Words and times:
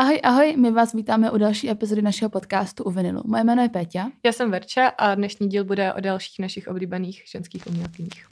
Ahoj, 0.00 0.20
ahoj, 0.22 0.54
my 0.56 0.70
vás 0.70 0.92
vítáme 0.92 1.30
u 1.30 1.38
další 1.38 1.70
epizody 1.70 2.02
našeho 2.02 2.30
podcastu 2.30 2.84
u 2.84 2.90
Vinilu. 2.90 3.22
Moje 3.26 3.44
jméno 3.44 3.62
je 3.62 3.68
Péťa. 3.68 4.10
Já 4.24 4.32
jsem 4.32 4.50
Verča 4.50 4.86
a 4.86 5.14
dnešní 5.14 5.48
díl 5.48 5.64
bude 5.64 5.92
o 5.92 6.00
dalších 6.00 6.38
našich 6.38 6.68
oblíbených 6.68 7.22
ženských 7.32 7.66
umělkyních. 7.66 8.26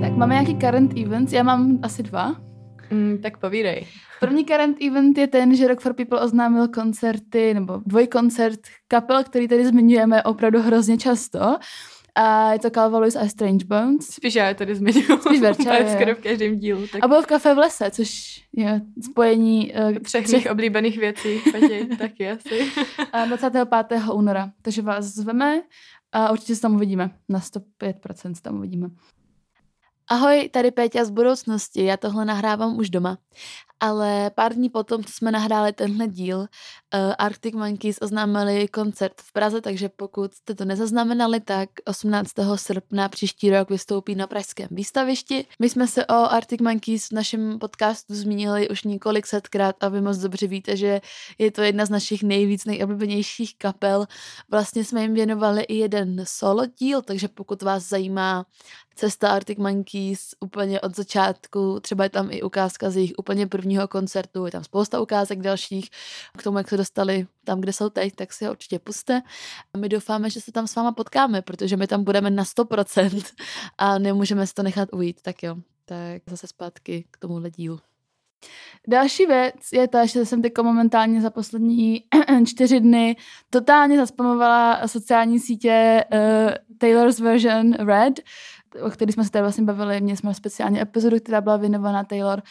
Tak 0.00 0.16
máme 0.16 0.34
nějaký 0.34 0.58
current 0.58 0.98
events, 0.98 1.32
já 1.32 1.42
mám 1.42 1.78
asi 1.82 2.02
dva. 2.02 2.36
Mm, 2.90 3.18
tak 3.22 3.38
povídej. 3.38 3.86
První 4.20 4.44
current 4.44 4.76
event 4.82 5.18
je 5.18 5.26
ten, 5.26 5.54
že 5.54 5.68
Rock 5.68 5.80
for 5.80 5.94
People 5.94 6.20
oznámil 6.20 6.68
koncerty, 6.68 7.54
nebo 7.54 7.80
dvojkoncert 7.86 8.60
kapel, 8.88 9.24
který 9.24 9.48
tady 9.48 9.66
zmiňujeme 9.66 10.22
opravdu 10.22 10.62
hrozně 10.62 10.98
často. 10.98 11.56
A 12.20 12.52
je 12.52 12.58
to 12.58 12.70
Calvalis 12.70 13.16
a 13.16 13.28
Strange 13.28 13.64
Bones. 13.64 14.06
Spíš 14.06 14.34
já 14.34 14.48
je 14.48 14.54
tady 14.54 14.74
zmiňuji. 14.74 15.06
Spíš 15.20 15.40
Verča, 15.40 15.74
je 15.78 15.92
skoro 15.92 16.14
v 16.14 16.18
každém 16.18 16.58
dílu. 16.58 16.86
Tak 16.86 17.04
A 17.04 17.08
byl 17.08 17.22
v 17.22 17.26
kafe 17.26 17.54
v 17.54 17.58
lese, 17.58 17.90
což 17.90 18.40
je 18.56 18.80
spojení 19.10 19.72
uh, 19.72 19.98
třech 19.98 20.28
mých 20.28 20.50
oblíbených 20.50 20.98
věcí, 20.98 21.40
Peti, 21.52 21.86
taky 21.98 22.30
asi. 22.30 22.72
a 23.12 23.24
25. 23.24 24.02
února. 24.12 24.50
Takže 24.62 24.82
vás 24.82 25.04
zveme 25.04 25.62
a 26.12 26.32
určitě 26.32 26.54
se 26.54 26.62
tam 26.62 26.74
uvidíme. 26.74 27.10
Na 27.28 27.38
105% 27.38 28.34
se 28.34 28.42
tam 28.42 28.58
uvidíme. 28.58 28.88
Ahoj, 30.10 30.48
tady 30.52 30.70
Péťa 30.70 31.04
z 31.04 31.10
budoucnosti, 31.10 31.84
já 31.84 31.96
tohle 31.96 32.24
nahrávám 32.24 32.78
už 32.78 32.90
doma. 32.90 33.18
Ale 33.80 34.30
pár 34.34 34.54
dní 34.54 34.68
potom, 34.68 35.04
co 35.04 35.12
jsme 35.12 35.32
nahráli 35.32 35.72
tenhle 35.72 36.08
díl, 36.08 36.38
uh, 36.38 36.46
Arctic 37.18 37.54
Monkeys 37.54 37.98
oznámili 38.00 38.68
koncert 38.68 39.12
v 39.20 39.32
Praze, 39.32 39.60
takže 39.60 39.88
pokud 39.88 40.34
jste 40.34 40.54
to 40.54 40.64
nezaznamenali, 40.64 41.40
tak 41.40 41.68
18. 41.84 42.30
srpna 42.56 43.08
příští 43.08 43.50
rok 43.50 43.70
vystoupí 43.70 44.14
na 44.14 44.26
pražském 44.26 44.68
výstavišti. 44.70 45.46
My 45.58 45.68
jsme 45.68 45.86
se 45.86 46.06
o 46.06 46.14
Arctic 46.14 46.60
Monkeys 46.60 47.08
v 47.08 47.12
našem 47.12 47.58
podcastu 47.58 48.14
zmínili 48.14 48.68
už 48.68 48.84
několik 48.84 49.26
setkrát 49.26 49.84
a 49.84 49.88
vy 49.88 50.00
moc 50.00 50.18
dobře 50.18 50.46
víte, 50.46 50.76
že 50.76 51.00
je 51.38 51.50
to 51.50 51.62
jedna 51.62 51.86
z 51.86 51.90
našich 51.90 52.22
nejvíc 52.22 52.64
nejoblíbenějších 52.64 53.58
kapel. 53.58 54.06
Vlastně 54.50 54.84
jsme 54.84 55.02
jim 55.02 55.14
věnovali 55.14 55.62
i 55.62 55.74
jeden 55.74 56.24
solo 56.24 56.66
díl, 56.66 57.02
takže 57.02 57.28
pokud 57.28 57.62
vás 57.62 57.88
zajímá 57.88 58.46
cesta 58.98 59.28
Arctic 59.28 59.58
Monkeys 59.58 60.34
úplně 60.40 60.80
od 60.80 60.96
začátku, 60.96 61.80
třeba 61.80 62.04
je 62.04 62.10
tam 62.10 62.28
i 62.30 62.42
ukázka 62.42 62.90
z 62.90 62.96
jejich 62.96 63.12
úplně 63.18 63.46
prvního 63.46 63.88
koncertu, 63.88 64.46
je 64.46 64.52
tam 64.52 64.64
spousta 64.64 65.00
ukázek 65.00 65.40
dalších 65.40 65.90
k 66.38 66.42
tomu, 66.42 66.58
jak 66.58 66.68
se 66.68 66.76
dostali 66.76 67.26
tam, 67.44 67.60
kde 67.60 67.72
jsou 67.72 67.88
teď, 67.88 68.14
tak 68.14 68.32
si 68.32 68.44
ho 68.44 68.50
určitě 68.50 68.78
puste. 68.78 69.22
A 69.74 69.78
my 69.78 69.88
doufáme, 69.88 70.30
že 70.30 70.40
se 70.40 70.52
tam 70.52 70.66
s 70.66 70.76
váma 70.76 70.92
potkáme, 70.92 71.42
protože 71.42 71.76
my 71.76 71.86
tam 71.86 72.04
budeme 72.04 72.30
na 72.30 72.44
100% 72.44 73.22
a 73.78 73.98
nemůžeme 73.98 74.46
si 74.46 74.54
to 74.54 74.62
nechat 74.62 74.88
ujít. 74.92 75.22
Tak 75.22 75.42
jo, 75.42 75.56
tak 75.84 76.22
zase 76.30 76.46
zpátky 76.46 77.04
k 77.10 77.16
tomuhle 77.16 77.50
dílu. 77.50 77.80
Další 78.88 79.26
věc 79.26 79.54
je 79.72 79.88
ta, 79.88 80.06
že 80.06 80.26
jsem 80.26 80.42
teď 80.42 80.52
momentálně 80.62 81.20
za 81.20 81.30
poslední 81.30 82.04
čtyři 82.46 82.80
dny 82.80 83.16
totálně 83.50 83.96
zaspamovala 83.96 84.88
sociální 84.88 85.40
sítě 85.40 86.04
uh, 86.12 86.18
Taylor's 86.78 87.20
version 87.20 87.72
Red, 87.72 88.20
o 88.82 88.90
který 88.90 89.12
jsme 89.12 89.24
se 89.24 89.30
tady 89.30 89.42
vlastně 89.42 89.64
bavili. 89.64 90.00
Měli 90.00 90.16
jsme 90.16 90.34
speciálně 90.34 90.82
epizodu, 90.82 91.16
která 91.20 91.40
byla 91.40 91.56
věnovaná 91.56 92.04
Taylor 92.04 92.42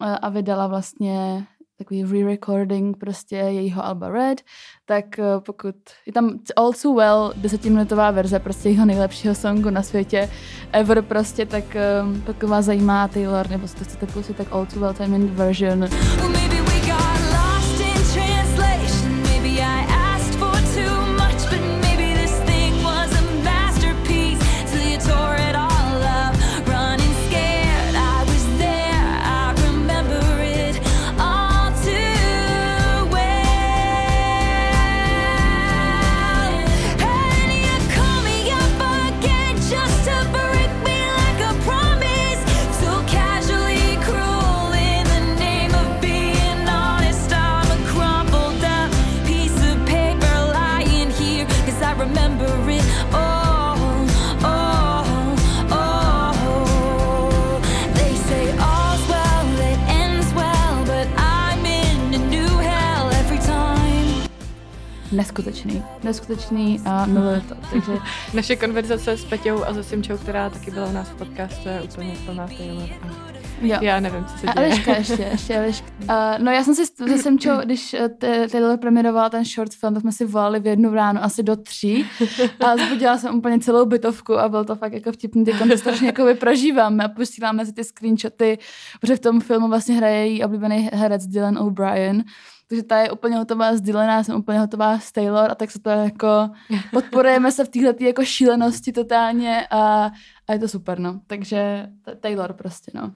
uh, 0.00 0.16
a 0.22 0.28
vydala 0.28 0.66
vlastně 0.66 1.46
takový 1.78 2.04
re-recording 2.04 2.96
prostě 2.96 3.36
jejího 3.36 3.84
Alba 3.84 4.08
Red, 4.08 4.40
tak 4.84 5.04
uh, 5.18 5.24
pokud 5.40 5.74
je 6.06 6.12
tam 6.12 6.38
All 6.56 6.72
Too 6.72 6.94
Well, 6.94 7.32
desetiminutová 7.36 8.10
verze 8.10 8.38
prostě 8.38 8.68
jeho 8.68 8.86
nejlepšího 8.86 9.34
songu 9.34 9.70
na 9.70 9.82
světě 9.82 10.30
ever 10.72 11.02
prostě, 11.02 11.46
tak 11.46 11.64
um, 12.02 12.20
pokud 12.20 12.48
vás 12.48 12.64
zajímá 12.64 13.08
Taylor, 13.08 13.50
nebo 13.50 13.68
si 13.68 13.76
to 13.76 13.84
chcete 13.84 14.06
pustit, 14.06 14.36
tak 14.36 14.52
All 14.52 14.66
Too 14.66 14.80
Well 14.80 14.94
Time 14.94 15.14
in 15.14 15.26
version. 15.26 15.80
Well, 15.80 16.36
Neskutečný, 65.16 65.82
neskutečný 66.02 66.80
a 66.84 67.06
miluju 67.06 67.40
to, 67.40 67.54
takže 67.70 67.92
Naše 68.34 68.56
konverzace 68.56 69.16
s 69.16 69.24
Peťou 69.24 69.64
a 69.64 69.74
se 69.74 69.82
Simčou, 69.82 70.16
která 70.16 70.50
taky 70.50 70.70
byla 70.70 70.86
u 70.86 70.92
nás 70.92 71.08
v 71.08 71.14
podcastu, 71.14 71.68
je 71.68 71.82
úplně 71.82 72.16
plná 72.26 72.48
Taylor. 72.48 72.88
A 73.02 73.25
jo. 73.60 73.78
já 73.80 74.00
nevím, 74.00 74.24
co 74.24 74.38
se 74.38 74.46
A 74.46 74.52
děje. 74.52 74.66
Eliška 74.66 74.96
ještě, 74.96 75.22
ještě 75.22 75.54
Eliška. 75.54 75.86
Uh, 76.02 76.08
no 76.44 76.50
já 76.50 76.64
jsem 76.64 76.74
si 76.74 76.86
se 76.86 77.18
Semčou, 77.18 77.50
když 77.64 77.94
eh, 77.94 78.08
Taylor 78.48 78.78
premiérovala 78.78 79.30
ten 79.30 79.44
short 79.44 79.74
film, 79.74 79.94
tak 79.94 80.00
jsme 80.00 80.12
si 80.12 80.24
volali 80.24 80.60
v 80.60 80.66
jednu 80.66 80.94
ráno 80.94 81.24
asi 81.24 81.42
do 81.42 81.56
tří 81.56 82.06
a 82.66 82.76
zbudila 82.76 83.18
jsem 83.18 83.34
úplně 83.34 83.58
celou 83.58 83.86
bytovku 83.86 84.38
a 84.38 84.48
byl 84.48 84.64
to 84.64 84.76
fakt 84.76 84.92
jako 84.92 85.12
vtipný, 85.12 85.44
teď 85.44 85.54
to 85.70 85.78
strašně 85.78 86.06
jako 86.06 86.26
prožíváme 86.40 87.04
a 87.04 87.08
posíláme 87.08 87.66
si 87.66 87.72
ty 87.72 87.84
screenshoty, 87.84 88.58
protože 89.00 89.16
v 89.16 89.20
tom 89.20 89.40
filmu 89.40 89.68
vlastně 89.68 89.94
hraje 89.94 90.26
její 90.26 90.44
oblíbený 90.44 90.90
herec 90.92 91.26
Dylan 91.26 91.58
O'Brien, 91.58 92.24
takže 92.68 92.82
ta 92.82 92.98
je 92.98 93.10
úplně 93.10 93.36
hotová 93.36 93.76
s 93.76 93.80
Dylan, 93.80 94.08
já 94.08 94.22
jsem 94.22 94.36
úplně 94.36 94.58
hotová 94.58 94.98
s 94.98 95.12
Taylor 95.12 95.50
a 95.50 95.54
tak 95.54 95.70
se 95.70 95.78
to 95.78 95.90
jako 95.90 96.50
podporujeme 96.92 97.52
se 97.52 97.64
v 97.64 97.68
téhle 97.68 97.94
jako 98.00 98.24
šílenosti 98.24 98.92
totálně 98.92 99.66
a, 99.70 100.10
a 100.48 100.52
je 100.52 100.58
to 100.58 100.68
super, 100.68 100.98
no. 100.98 101.20
Takže 101.26 101.86
Taylor 102.20 102.52
prostě, 102.52 102.92
no. 102.94 103.12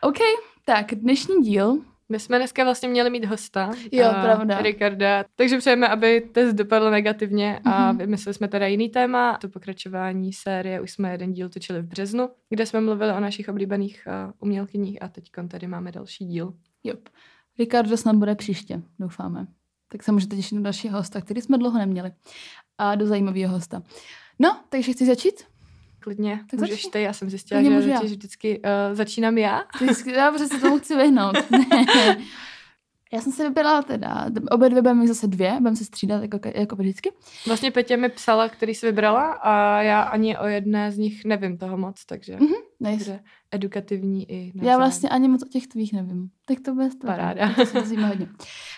OK, 0.00 0.16
tak 0.64 0.94
dnešní 0.94 1.34
díl. 1.42 1.78
My 2.08 2.20
jsme 2.20 2.38
dneska 2.38 2.64
vlastně 2.64 2.88
měli 2.88 3.10
mít 3.10 3.24
hosta. 3.24 3.70
Jo, 3.92 4.06
a 4.06 4.22
pravda. 4.22 4.62
Ricarda. 4.62 5.24
Takže 5.36 5.58
přejeme, 5.58 5.88
aby 5.88 6.20
test 6.20 6.54
dopadl 6.54 6.90
negativně 6.90 7.60
a 7.64 7.88
Mhm. 7.92 7.98
vymysleli 7.98 8.34
jsme 8.34 8.48
teda 8.48 8.66
jiný 8.66 8.88
téma. 8.88 9.38
To 9.40 9.48
pokračování 9.48 10.32
série 10.32 10.80
už 10.80 10.90
jsme 10.90 11.12
jeden 11.12 11.32
díl 11.32 11.48
točili 11.48 11.82
v 11.82 11.86
březnu, 11.86 12.28
kde 12.50 12.66
jsme 12.66 12.80
mluvili 12.80 13.12
o 13.12 13.20
našich 13.20 13.48
oblíbených 13.48 14.08
uh, 14.26 14.32
umělkyních 14.38 15.02
a 15.02 15.08
teď 15.08 15.30
tady 15.48 15.66
máme 15.66 15.92
další 15.92 16.24
díl. 16.26 16.54
Jop. 16.84 17.08
Ricardo 17.58 17.96
snad 17.96 18.16
bude 18.16 18.34
příště, 18.34 18.82
doufáme. 18.98 19.46
Tak 19.88 20.02
se 20.02 20.12
můžete 20.12 20.36
těšit 20.36 20.54
na 20.56 20.60
dalšího 20.60 20.98
hosta, 20.98 21.20
který 21.20 21.40
jsme 21.40 21.58
dlouho 21.58 21.78
neměli. 21.78 22.10
A 22.78 22.94
do 22.94 23.06
zajímavého 23.06 23.48
hosta. 23.52 23.82
No, 24.38 24.60
takže 24.68 24.92
chci 24.92 25.06
začít? 25.06 25.44
Klidně, 26.06 26.40
Tak 26.50 26.60
můžeš 26.60 26.74
začni. 26.76 26.90
ty, 26.90 27.02
já 27.02 27.12
jsem 27.12 27.30
zjistila, 27.30 27.60
Klidně 27.60 27.82
že 27.82 27.90
já. 27.90 27.96
totiž 28.00 28.12
vždycky 28.16 28.58
uh, 28.60 28.94
začínám 28.96 29.38
já. 29.38 29.64
Ty- 29.78 30.10
Já 30.12 30.32
protože 30.32 30.46
se 30.46 30.58
tomu 30.60 30.78
chci 30.78 30.96
vyhnout. 30.96 31.36
Já 33.12 33.20
jsem 33.20 33.32
se 33.32 33.44
vybrala 33.48 33.82
teda, 33.82 34.26
obě 34.50 34.68
dvě 34.68 34.82
budeme 34.82 35.06
zase 35.06 35.26
dvě, 35.26 35.52
budeme 35.58 35.76
se 35.76 35.84
střídat 35.84 36.22
jako, 36.22 36.38
jako 36.54 36.76
vždycky. 36.76 37.12
Vlastně 37.46 37.70
Petě 37.70 37.96
mi 37.96 38.08
psala, 38.08 38.48
který 38.48 38.74
jsi 38.74 38.86
vybrala 38.86 39.32
a 39.32 39.82
já 39.82 40.00
ani 40.02 40.38
o 40.38 40.46
jedné 40.46 40.92
z 40.92 40.98
nich 40.98 41.24
nevím 41.24 41.58
toho 41.58 41.76
moc, 41.76 42.04
takže 42.04 42.36
Mhm, 42.36 42.52
Nice. 42.80 43.20
edukativní 43.50 44.30
i 44.32 44.52
Já 44.62 44.76
vlastně 44.76 45.08
ani 45.08 45.28
moc 45.28 45.42
o 45.42 45.48
těch 45.48 45.66
tvých 45.66 45.92
nevím. 45.92 46.28
Tak 46.46 46.58
to 46.64 46.74
bude 46.74 46.88
to. 47.00 47.06
Paráda. 47.06 47.54
To 47.54 47.66
se 47.66 48.00
hodně. 48.00 48.28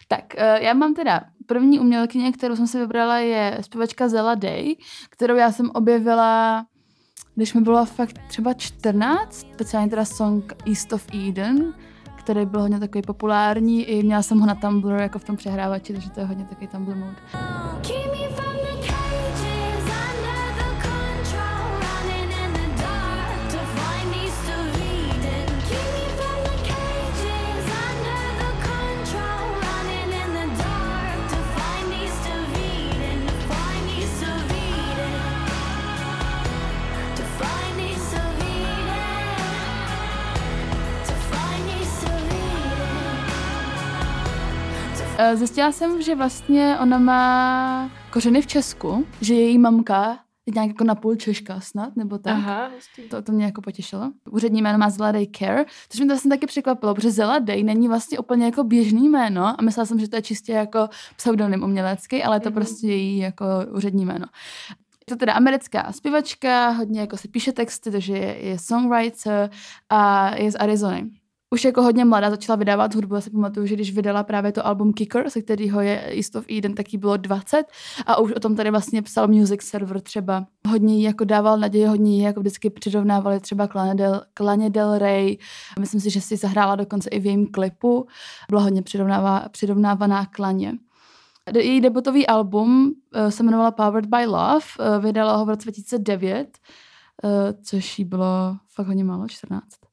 Tak, 0.08 0.24
uh, 0.38 0.62
já 0.64 0.74
mám 0.74 0.94
teda 0.94 1.20
první 1.46 1.80
umělkyně, 1.80 2.32
kterou 2.32 2.56
jsem 2.56 2.66
si 2.66 2.78
vybrala, 2.78 3.18
je 3.18 3.58
zpěvačka 3.60 4.08
Zella 4.08 4.34
Day, 4.34 4.76
kterou 5.10 5.36
já 5.36 5.52
jsem 5.52 5.70
objevila, 5.74 6.66
když 7.38 7.54
mi 7.54 7.60
bylo 7.60 7.84
fakt 7.84 8.18
třeba 8.28 8.54
14, 8.54 9.46
speciálně 9.52 9.90
teda 9.90 10.04
song 10.04 10.52
East 10.66 10.92
of 10.92 11.06
Eden, 11.28 11.74
který 12.16 12.46
byl 12.46 12.60
hodně 12.60 12.78
takový 12.78 13.02
populární, 13.02 13.84
i 13.84 14.02
měla 14.02 14.22
jsem 14.22 14.40
ho 14.40 14.46
na 14.46 14.54
Tumblr 14.54 14.92
jako 14.92 15.18
v 15.18 15.24
tom 15.24 15.36
přehrávači, 15.36 15.92
takže 15.92 16.10
to 16.10 16.20
je 16.20 16.26
hodně 16.26 16.44
takový 16.44 16.66
Tumblr 16.66 16.96
mode. 16.96 17.16
Zjistila 45.34 45.72
jsem, 45.72 46.02
že 46.02 46.14
vlastně 46.14 46.76
ona 46.82 46.98
má 46.98 47.90
kořeny 48.12 48.42
v 48.42 48.46
Česku, 48.46 49.06
že 49.20 49.34
její 49.34 49.58
mamka 49.58 50.18
je 50.46 50.52
nějak 50.54 50.68
jako 50.68 50.84
napůl 50.84 51.16
Češka 51.16 51.60
snad, 51.60 51.96
nebo 51.96 52.18
tak. 52.18 52.32
Aha, 52.34 52.70
hustý. 52.74 53.02
To, 53.02 53.22
to 53.22 53.32
mě 53.32 53.44
jako 53.44 53.60
potěšilo. 53.62 54.12
Úřední 54.30 54.62
jméno 54.62 54.78
má 54.78 54.90
Zela 54.90 55.12
Day 55.12 55.26
Care, 55.38 55.64
což 55.88 56.00
mě 56.00 56.06
to 56.08 56.14
vlastně 56.14 56.28
taky 56.28 56.46
překvapilo, 56.46 56.94
protože 56.94 57.10
Zela 57.10 57.38
Day 57.38 57.62
není 57.62 57.88
vlastně 57.88 58.18
úplně 58.18 58.44
jako 58.44 58.64
běžný 58.64 59.08
jméno 59.08 59.46
a 59.60 59.62
myslela 59.62 59.86
jsem, 59.86 59.98
že 59.98 60.08
to 60.08 60.16
je 60.16 60.22
čistě 60.22 60.52
jako 60.52 60.88
pseudonym 61.16 61.62
umělecký, 61.62 62.22
ale 62.22 62.36
je 62.36 62.40
to 62.40 62.48
Mhm. 62.50 62.54
prostě 62.54 62.86
její 62.86 63.18
jako 63.18 63.44
úřední 63.74 64.04
jméno. 64.04 64.26
Je 65.00 65.06
to 65.14 65.16
teda 65.16 65.32
americká 65.32 65.92
zpěvačka, 65.92 66.68
hodně 66.70 67.00
jako 67.00 67.16
si 67.16 67.28
píše 67.28 67.52
texty, 67.52 67.90
takže 67.90 68.12
je, 68.18 68.38
je 68.46 68.58
songwriter 68.58 69.50
a 69.90 70.34
je 70.36 70.50
z 70.52 70.56
Arizony. 70.56 71.10
Už 71.50 71.64
jako 71.64 71.82
hodně 71.82 72.04
mladá 72.04 72.30
začala 72.30 72.56
vydávat 72.56 72.94
hudbu. 72.94 73.14
Já 73.14 73.20
si 73.20 73.30
pamatuju, 73.30 73.66
že 73.66 73.74
když 73.74 73.94
vydala 73.94 74.22
právě 74.22 74.52
to 74.52 74.66
album 74.66 74.92
Kicker, 74.92 75.30
se 75.30 75.42
kterého 75.42 75.80
je 75.80 76.00
East 76.16 76.36
of 76.36 76.44
Eden, 76.58 76.74
tak 76.74 76.86
bylo 76.98 77.16
20 77.16 77.64
a 78.06 78.18
už 78.18 78.32
o 78.32 78.40
tom 78.40 78.56
tady 78.56 78.70
vlastně 78.70 79.02
psal 79.02 79.28
Music 79.28 79.62
Server 79.62 80.00
třeba. 80.00 80.46
Hodně 80.68 80.96
jí 80.96 81.02
jako 81.02 81.24
dával 81.24 81.58
naději, 81.58 81.86
hodně 81.86 82.16
jí 82.16 82.22
jako 82.22 82.40
vždycky 82.40 82.70
přirovnávali 82.70 83.40
třeba 83.40 83.66
k 83.66 83.74
Lana 83.74 83.94
Del, 83.94 84.22
Del 84.68 84.98
Rey. 84.98 85.38
Myslím 85.78 86.00
si, 86.00 86.10
že 86.10 86.20
si 86.20 86.36
zahrála 86.36 86.76
dokonce 86.76 87.10
i 87.10 87.20
v 87.20 87.26
jejím 87.26 87.46
klipu. 87.46 88.06
Byla 88.48 88.62
hodně 88.62 88.82
přirovnávaná 89.50 90.26
k 90.26 90.38
Laně. 90.38 90.72
De- 91.52 91.62
Její 91.62 91.80
debutový 91.80 92.26
album 92.26 92.92
eh, 93.14 93.30
se 93.30 93.42
jmenovala 93.42 93.70
Powered 93.70 94.06
by 94.06 94.26
Love, 94.26 94.66
eh, 94.80 94.98
vydala 94.98 95.36
ho 95.36 95.44
v 95.44 95.48
roce 95.48 95.62
2009, 95.62 96.58
eh, 97.24 97.54
což 97.62 97.98
jí 97.98 98.04
bylo 98.04 98.56
fakt 98.74 98.86
hodně 98.86 99.04
málo, 99.04 99.28
14. 99.28 99.87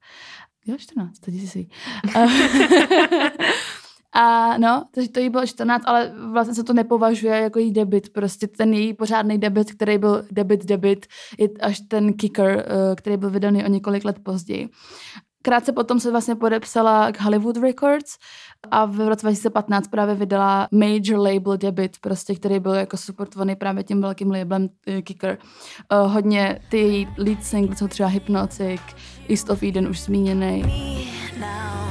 Jo, 0.66 0.76
14, 0.78 1.18
to 1.18 1.30
si. 1.46 1.68
A 4.18 4.58
no, 4.58 4.84
takže 4.90 5.10
to 5.10 5.20
jí 5.20 5.30
bylo 5.30 5.46
14, 5.46 5.82
ale 5.86 6.12
vlastně 6.32 6.54
se 6.54 6.64
to 6.64 6.72
nepovažuje 6.72 7.40
jako 7.40 7.58
její 7.58 7.72
debit. 7.72 8.12
Prostě 8.12 8.46
ten 8.46 8.74
její 8.74 8.94
pořádný 8.94 9.38
debit, 9.38 9.72
který 9.72 9.98
byl 9.98 10.24
debit, 10.30 10.64
debit, 10.64 11.06
je 11.38 11.48
až 11.60 11.80
ten 11.80 12.12
kicker, 12.12 12.66
eh, 12.68 12.96
který 12.96 13.16
byl 13.16 13.30
vydaný 13.30 13.64
o 13.64 13.68
několik 13.68 14.04
let 14.04 14.18
později. 14.22 14.68
Krátce 15.46 15.72
potom 15.72 16.00
se 16.00 16.10
vlastně 16.10 16.34
podepsala 16.34 17.12
k 17.12 17.20
Hollywood 17.20 17.56
Records 17.56 18.18
a 18.70 18.84
v 18.84 19.08
roce 19.08 19.22
2015 19.22 19.88
právě 19.88 20.14
vydala 20.14 20.68
major 20.70 21.18
label 21.18 21.56
debit, 21.56 21.96
prostě, 22.00 22.34
který 22.34 22.60
byl 22.60 22.74
jako 22.74 22.96
supportovaný 22.96 23.56
právě 23.56 23.84
tím 23.84 24.00
velkým 24.00 24.30
labelem 24.30 24.62
uh, 24.62 25.00
Kicker. 25.00 25.38
Uh, 25.92 26.12
hodně 26.12 26.60
ty 26.70 27.08
lead 27.18 27.44
singles 27.44 27.78
jsou 27.78 27.88
třeba 27.88 28.08
Hypnotic, 28.08 28.80
East 29.28 29.50
of 29.50 29.62
Eden 29.62 29.88
už 29.88 30.00
zmíněný. 30.00 30.62
now. 31.40 31.85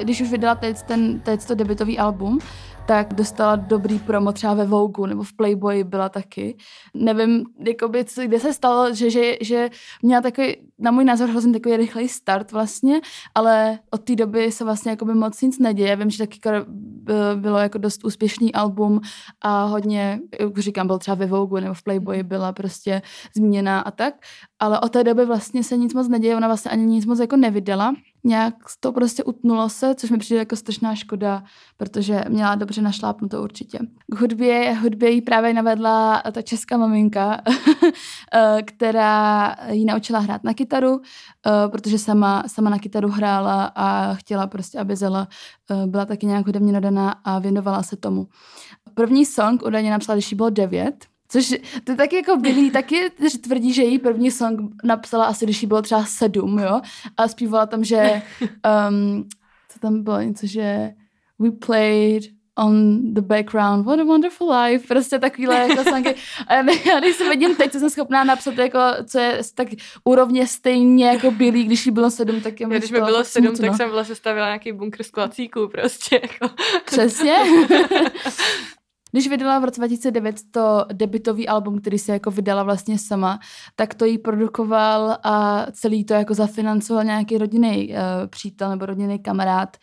Když 0.00 0.20
už 0.20 0.30
vydala 0.30 0.54
teď, 0.54 0.82
ten, 0.82 1.20
teď 1.20 1.46
to 1.46 1.54
debitový 1.54 1.98
album, 1.98 2.38
tak 2.86 3.14
dostala 3.14 3.56
dobrý 3.56 3.98
promo 3.98 4.32
třeba 4.32 4.54
ve 4.54 4.64
Vogue 4.64 5.08
nebo 5.08 5.22
v 5.22 5.32
Playboy 5.32 5.84
byla 5.84 6.08
taky. 6.08 6.56
Nevím, 6.94 7.44
jakoby, 7.66 8.04
co, 8.04 8.22
kde 8.22 8.40
se 8.40 8.52
stalo, 8.52 8.94
že, 8.94 9.10
že, 9.10 9.36
že 9.40 9.70
měla 10.02 10.22
takový, 10.22 10.56
na 10.78 10.90
můj 10.90 11.04
názor, 11.04 11.28
hrozně 11.28 11.52
takový 11.52 11.76
rychlej 11.76 12.08
start 12.08 12.52
vlastně, 12.52 13.00
ale 13.34 13.78
od 13.90 14.00
té 14.00 14.16
doby 14.16 14.52
se 14.52 14.64
vlastně 14.64 14.90
jakoby 14.90 15.14
moc 15.14 15.42
nic 15.42 15.58
neděje. 15.58 15.96
Vím, 15.96 16.10
že 16.10 16.18
taky 16.18 16.40
bylo 17.34 17.58
jako 17.58 17.78
dost 17.78 18.04
úspěšný 18.04 18.54
album 18.54 19.00
a 19.40 19.64
hodně, 19.64 20.20
jak 20.40 20.58
říkám, 20.58 20.86
byl 20.86 20.98
třeba 20.98 21.14
ve 21.14 21.26
Vogue 21.26 21.60
nebo 21.60 21.74
v 21.74 21.82
Playboy 21.82 22.22
byla 22.22 22.52
prostě 22.52 23.02
zmíněná 23.36 23.80
a 23.80 23.90
tak, 23.90 24.14
ale 24.58 24.80
od 24.80 24.92
té 24.92 25.04
doby 25.04 25.24
vlastně 25.24 25.64
se 25.64 25.76
nic 25.76 25.94
moc 25.94 26.08
neděje, 26.08 26.36
ona 26.36 26.46
vlastně 26.46 26.70
ani 26.70 26.86
nic 26.86 27.06
moc 27.06 27.18
jako 27.18 27.36
nevydala. 27.36 27.94
Nějak 28.24 28.54
to 28.80 28.92
prostě 28.92 29.24
utnulo 29.24 29.68
se, 29.68 29.94
což 29.94 30.10
mi 30.10 30.18
přijde 30.18 30.38
jako 30.38 30.56
strašná 30.56 30.94
škoda, 30.94 31.42
protože 31.76 32.24
měla 32.28 32.54
dobře 32.54 32.82
našlápnuto 32.82 33.42
určitě. 33.42 33.78
K 34.12 34.20
hudbě, 34.20 34.74
hudbě 34.74 35.10
jí 35.10 35.22
právě 35.22 35.54
navedla 35.54 36.22
ta 36.32 36.42
česká 36.42 36.76
maminka, 36.76 37.40
eh, 38.34 38.62
která 38.62 39.56
ji 39.70 39.84
naučila 39.84 40.18
hrát 40.18 40.44
na 40.44 40.54
kytaru, 40.54 41.00
eh, 41.46 41.68
protože 41.68 41.98
sama, 41.98 42.44
sama 42.46 42.70
na 42.70 42.78
kytaru 42.78 43.08
hrála 43.08 43.72
a 43.74 44.14
chtěla 44.14 44.46
prostě, 44.46 44.78
aby 44.78 44.96
Zela 44.96 45.28
eh, 45.70 45.86
byla 45.86 46.04
taky 46.04 46.26
nějak 46.26 46.46
hudebně 46.46 46.72
nadaná 46.72 47.10
a 47.24 47.38
věnovala 47.38 47.82
se 47.82 47.96
tomu. 47.96 48.28
První 48.94 49.26
song 49.26 49.62
údajně 49.66 49.90
napsala, 49.90 50.16
když 50.16 50.32
jí 50.32 50.36
bylo 50.36 50.50
devět, 50.50 51.09
Což 51.30 51.54
to 51.84 51.92
je 51.92 51.96
taky 51.96 52.16
jako 52.16 52.36
Billy, 52.36 52.70
taky 52.70 53.10
tvrdí, 53.40 53.72
že 53.72 53.82
její 53.82 53.98
první 53.98 54.30
song 54.30 54.60
napsala 54.84 55.24
asi, 55.24 55.44
když 55.44 55.62
jí 55.62 55.68
bylo 55.68 55.82
třeba 55.82 56.04
sedm, 56.04 56.58
jo? 56.58 56.80
A 57.16 57.28
zpívala 57.28 57.66
tam, 57.66 57.84
že, 57.84 58.22
um, 58.90 59.28
co 59.68 59.78
tam 59.78 60.02
bylo, 60.02 60.20
něco, 60.20 60.46
že 60.46 60.90
we 61.38 61.50
played 61.50 62.24
on 62.58 63.00
the 63.14 63.20
background, 63.20 63.86
what 63.86 64.00
a 64.00 64.04
wonderful 64.04 64.52
life, 64.52 64.86
prostě 64.88 65.18
takovýhle 65.18 65.56
jako 65.56 65.84
songy. 65.90 66.14
A 66.46 66.54
já, 66.54 67.00
když 67.00 67.16
se 67.16 67.28
vidím 67.28 67.56
teď, 67.56 67.72
co 67.72 67.78
jsem 67.78 67.90
schopná 67.90 68.24
napsat, 68.24 68.58
jako, 68.58 68.78
co 69.06 69.18
je 69.18 69.40
tak 69.54 69.68
úrovně 70.04 70.46
stejně 70.46 71.06
jako 71.06 71.30
Billy, 71.30 71.62
když 71.64 71.86
jí 71.86 71.92
bylo 71.92 72.10
sedm, 72.10 72.40
tak 72.40 72.60
je 72.60 72.66
Já, 72.70 72.78
když 72.78 72.90
mi 72.90 73.00
bylo 73.00 73.24
sedm, 73.24 73.56
tak 73.56 73.76
jsem 73.76 73.90
vlastně 73.90 74.14
stavila 74.14 74.46
nějaký 74.46 74.72
bunkr 74.72 75.02
z 75.02 75.10
klacíků 75.10 75.68
prostě. 75.68 76.20
Jako. 76.22 76.54
Přesně. 76.84 77.36
Když 79.12 79.28
vydala 79.28 79.58
v 79.58 79.64
roce 79.64 79.80
2009 79.80 80.36
to 80.50 80.84
debitový 80.92 81.48
album, 81.48 81.80
který 81.80 81.98
se 81.98 82.12
jako 82.12 82.30
vydala 82.30 82.62
vlastně 82.62 82.98
sama, 82.98 83.38
tak 83.76 83.94
to 83.94 84.04
jí 84.04 84.18
produkoval 84.18 85.16
a 85.22 85.66
celý 85.72 86.04
to 86.04 86.14
jako 86.14 86.34
zafinancoval 86.34 87.04
nějaký 87.04 87.38
rodinný 87.38 87.88
uh, 87.88 87.96
přítel 88.26 88.70
nebo 88.70 88.86
rodinný 88.86 89.18
kamarád, 89.18 89.76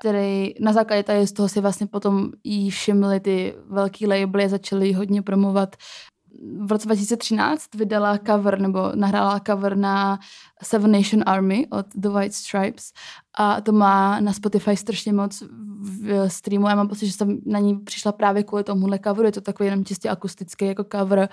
který 0.00 0.54
na 0.60 0.72
základě 0.72 1.02
tady 1.02 1.26
z 1.26 1.32
toho 1.32 1.48
si 1.48 1.60
vlastně 1.60 1.86
potom 1.86 2.30
jí 2.44 2.70
všimli 2.70 3.20
ty 3.20 3.54
velký 3.70 4.06
labely 4.06 4.48
začali 4.48 4.86
ji 4.86 4.92
hodně 4.92 5.22
promovat. 5.22 5.76
V 6.60 6.72
roce 6.72 6.86
2013 6.86 7.74
vydala 7.74 8.18
cover 8.26 8.60
nebo 8.60 8.92
nahrála 8.94 9.40
cover 9.40 9.76
na 9.76 10.18
Seven 10.62 10.92
Nation 10.92 11.22
Army 11.26 11.66
od 11.70 11.86
The 11.94 12.08
White 12.08 12.34
Stripes 12.34 12.92
a 13.38 13.60
to 13.60 13.72
má 13.72 14.20
na 14.20 14.32
Spotify 14.32 14.76
strašně 14.76 15.12
moc 15.12 15.42
v 15.80 16.28
streamu. 16.28 16.68
Já 16.68 16.74
mám 16.74 16.88
pocit, 16.88 17.06
že 17.06 17.12
jsem 17.12 17.38
na 17.46 17.58
ní 17.58 17.78
přišla 17.78 18.12
právě 18.12 18.42
kvůli 18.42 18.64
tomuhle 18.64 18.98
coveru. 18.98 19.26
Je 19.26 19.32
to 19.32 19.40
takový 19.40 19.66
jenom 19.66 19.84
čistě 19.84 20.08
akustický 20.08 20.66
jako 20.66 20.84
cover 20.92 21.28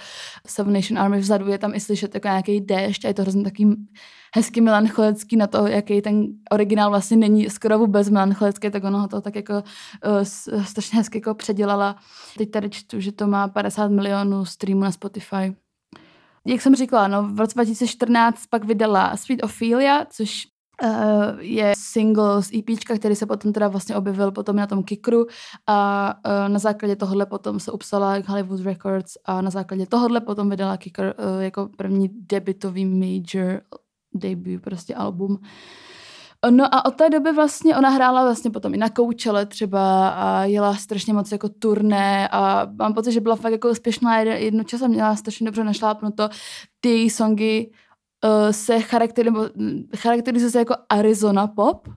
Seven 0.48 0.74
Nation 0.74 1.00
Army. 1.00 1.20
Vzadu 1.20 1.48
je 1.48 1.58
tam 1.58 1.74
i 1.74 1.80
slyšet 1.80 2.14
jako 2.14 2.28
nějaký 2.28 2.62
déšť 2.62 3.06
a 3.06 3.08
je 3.08 3.14
to 3.14 3.22
hrozně 3.22 3.44
taký 3.44 3.76
hezky 4.36 4.62
melancholický 4.62 5.38
na 5.38 5.48
to, 5.48 5.68
jaký 5.68 6.02
ten 6.02 6.26
originál 6.52 6.90
vlastně 6.90 7.18
není 7.18 7.50
skoro 7.50 7.80
vůbec 7.80 8.10
melancholický, 8.10 8.70
tak 8.70 8.84
ono 8.84 9.00
ho 9.00 9.08
to 9.08 9.22
tak 9.22 9.36
jako 9.36 9.54
uh, 9.54 10.64
strašně 10.64 10.98
hezky 10.98 11.18
jako 11.18 11.34
předělala. 11.34 11.96
Teď 12.38 12.52
tady 12.52 12.70
čtu, 12.70 13.00
že 13.00 13.12
to 13.12 13.28
má 13.28 13.48
50 13.48 13.88
milionů 13.88 14.46
streamů 14.46 14.82
na 14.82 14.92
Spotify. 14.92 15.56
Jak 16.48 16.62
jsem 16.62 16.76
říkala, 16.76 17.08
no, 17.08 17.24
v 17.24 17.40
roce 17.40 17.54
2014 17.54 18.46
pak 18.50 18.64
vydala 18.64 19.18
Sweet 19.18 19.44
Ophelia, 19.44 20.06
což 20.10 20.48
uh, 20.84 21.40
je 21.40 21.74
single 21.78 22.44
z 22.44 22.52
EPčka, 22.54 22.98
který 22.98 23.16
se 23.16 23.26
potom 23.26 23.54
teda 23.54 23.68
vlastně 23.68 23.96
objevil 23.96 24.32
potom 24.32 24.56
na 24.56 24.68
tom 24.68 24.84
Kikru 24.84 25.26
a 25.68 26.14
uh, 26.26 26.50
na 26.50 26.60
základě 26.60 26.96
tohohle 26.96 27.26
potom 27.26 27.60
se 27.60 27.72
upsala 27.72 28.16
Hollywood 28.28 28.62
Records 28.62 29.18
a 29.26 29.42
na 29.42 29.50
základě 29.50 29.86
tohohle 29.86 30.22
potom 30.22 30.50
vydala 30.50 30.78
Kicker 30.78 31.16
uh, 31.18 31.44
jako 31.44 31.70
první 31.78 32.10
debitový 32.14 32.86
major 32.86 33.62
debut 34.16 34.62
prostě 34.62 34.96
album. 34.96 35.38
No 36.50 36.76
a 36.76 36.86
od 36.86 36.96
té 36.96 37.10
doby 37.10 37.32
vlastně 37.32 37.78
ona 37.78 37.90
hrála 37.90 38.24
vlastně 38.24 38.52
potom 38.52 38.74
i 38.74 38.78
na 38.78 38.90
koučele 38.90 39.46
třeba 39.46 40.10
a 40.10 40.44
jela 40.44 40.76
strašně 40.76 41.14
moc 41.14 41.32
jako 41.32 41.50
turné 41.50 42.28
a 42.32 42.68
mám 42.80 42.94
pocit, 42.94 43.12
že 43.12 43.22
byla 43.22 43.36
fakt 43.36 43.52
jako 43.52 43.70
úspěšná 43.70 44.20
jedno 44.20 44.64
čas 44.64 44.82
a 44.82 44.88
měla 44.88 45.16
strašně 45.16 45.46
dobře 45.46 45.64
našlápnuto. 45.64 46.30
Ty 46.80 46.90
její 46.90 47.10
songy 47.10 47.72
uh, 48.24 48.52
se 48.52 48.80
mm, 49.56 49.84
charakterizují 49.98 50.52
se 50.52 50.60
jako 50.60 50.76
Arizona 50.90 51.48
pop, 51.48 51.88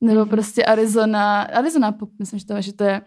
nebo 0.00 0.20
Mhm. 0.20 0.28
prostě 0.28 0.64
Arizona, 0.64 1.42
Arizona 1.42 1.92
pop, 1.92 2.10
myslím, 2.18 2.38
že 2.40 2.46
to, 2.46 2.60
že 2.60 2.72
to 2.72 2.84
je, 2.84 3.02